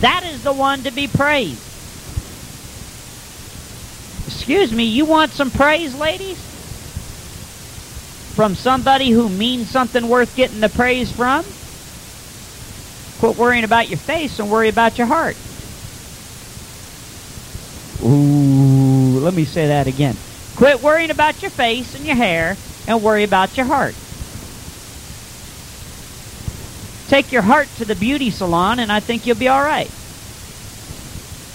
[0.00, 1.60] that is the one to be praised.
[4.26, 6.38] Excuse me, you want some praise, ladies?
[8.34, 11.44] From somebody who means something worth getting the praise from?
[13.22, 15.36] Quit worrying about your face and worry about your heart.
[18.04, 20.16] Ooh, let me say that again.
[20.56, 22.56] Quit worrying about your face and your hair
[22.88, 23.94] and worry about your heart.
[27.06, 29.88] Take your heart to the beauty salon and I think you'll be all right.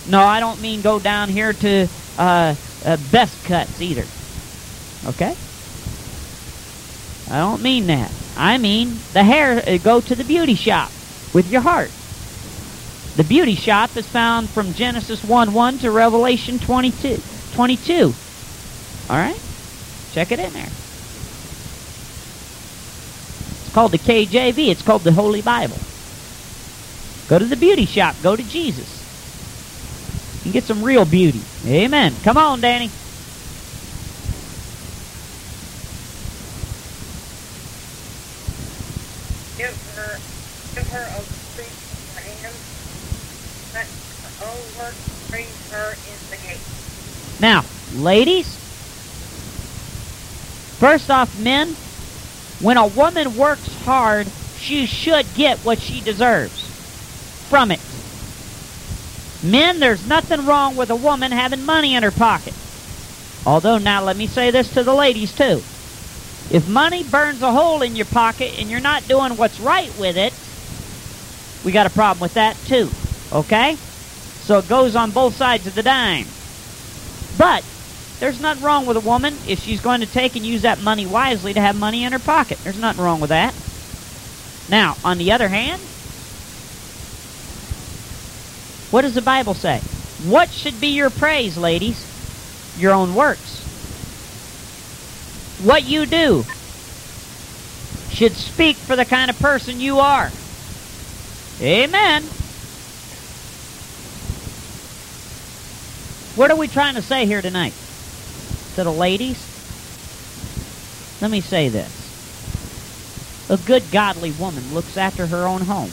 [0.09, 4.05] No, I don't mean go down here to uh, uh, best cuts either.
[5.09, 5.35] Okay?
[7.29, 8.09] I don't mean that.
[8.37, 10.91] I mean the hair, uh, go to the beauty shop
[11.33, 11.91] with your heart.
[13.17, 17.19] The beauty shop is found from Genesis 1 1 to Revelation 22.
[17.53, 18.13] 22.
[19.09, 19.41] All right?
[20.11, 20.69] Check it in there.
[23.59, 24.67] It's called the KJV.
[24.69, 25.77] It's called the Holy Bible.
[27.27, 28.15] Go to the beauty shop.
[28.21, 28.95] Go to Jesus.
[30.43, 31.41] And get some real beauty.
[31.65, 32.13] Amen.
[32.23, 32.89] Come on, Danny.
[39.57, 40.19] Give her,
[45.27, 45.95] free in her
[46.47, 46.59] gate.
[47.39, 47.63] Now,
[47.95, 48.47] ladies,
[50.79, 51.67] first off, men,
[52.61, 54.27] when a woman works hard,
[54.59, 56.63] she should get what she deserves
[57.49, 57.79] from it.
[59.43, 62.53] Men, there's nothing wrong with a woman having money in her pocket.
[63.45, 65.61] Although, now let me say this to the ladies too.
[66.49, 70.17] If money burns a hole in your pocket and you're not doing what's right with
[70.17, 70.33] it,
[71.67, 72.89] we got a problem with that too.
[73.33, 73.75] Okay?
[73.75, 76.25] So it goes on both sides of the dime.
[77.37, 77.65] But
[78.21, 81.05] there's nothing wrong with a woman if she's going to take and use that money
[81.05, 82.57] wisely to have money in her pocket.
[82.63, 83.53] There's nothing wrong with that.
[84.69, 85.81] Now, on the other hand,
[88.89, 89.79] what does the Bible say?
[90.23, 92.01] What should be your praise, ladies?
[92.79, 93.59] Your own works.
[95.65, 96.45] What you do
[98.09, 100.31] should speak for the kind of person you are.
[101.59, 102.23] Amen.
[106.35, 107.73] What are we trying to say here tonight?
[108.75, 109.43] To the ladies?
[111.19, 113.49] Let me say this.
[113.49, 115.89] A good godly woman looks after her own home.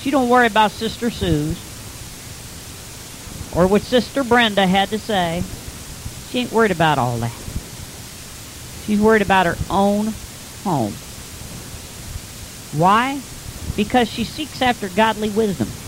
[0.00, 1.58] She don't worry about Sister Sue's
[3.56, 5.42] or what Sister Brenda had to say.
[6.30, 7.32] She ain't worried about all that.
[8.86, 10.12] She's worried about her own
[10.62, 10.92] home.
[12.78, 13.20] Why?
[13.76, 15.78] Because she seeks after godly wisdom.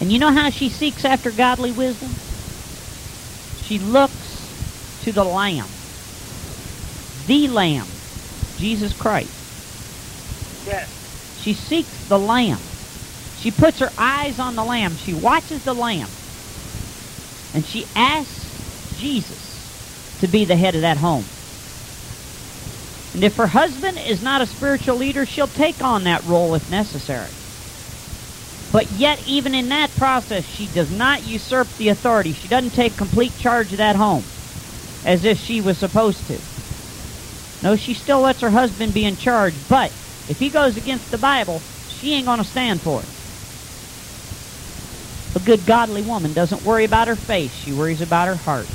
[0.00, 2.20] And you know how she seeks after godly wisdom?
[3.56, 4.56] She looks
[5.00, 5.80] to the Lamb.
[7.14, 8.02] The Lamb.
[8.54, 9.52] Jesus Christ.
[10.62, 10.90] Yes.
[11.34, 12.72] She seeks the Lamb.
[13.34, 14.96] She puts her eyes on the Lamb.
[14.96, 16.18] She watches the Lamb.
[17.52, 19.74] And she asks Jesus
[20.18, 21.33] to be the head of that home.
[23.14, 26.68] And if her husband is not a spiritual leader, she'll take on that role if
[26.68, 27.36] necessary.
[28.72, 32.34] But yet, even in that process, she does not usurp the authority.
[32.34, 34.30] She doesn't take complete charge of that home
[35.04, 36.42] as if she was supposed to.
[37.62, 39.94] No, she still lets her husband be in charge, but
[40.28, 43.10] if he goes against the Bible, she ain't going to stand for it.
[45.36, 48.70] A good godly woman doesn't worry about her face, she worries about her heart.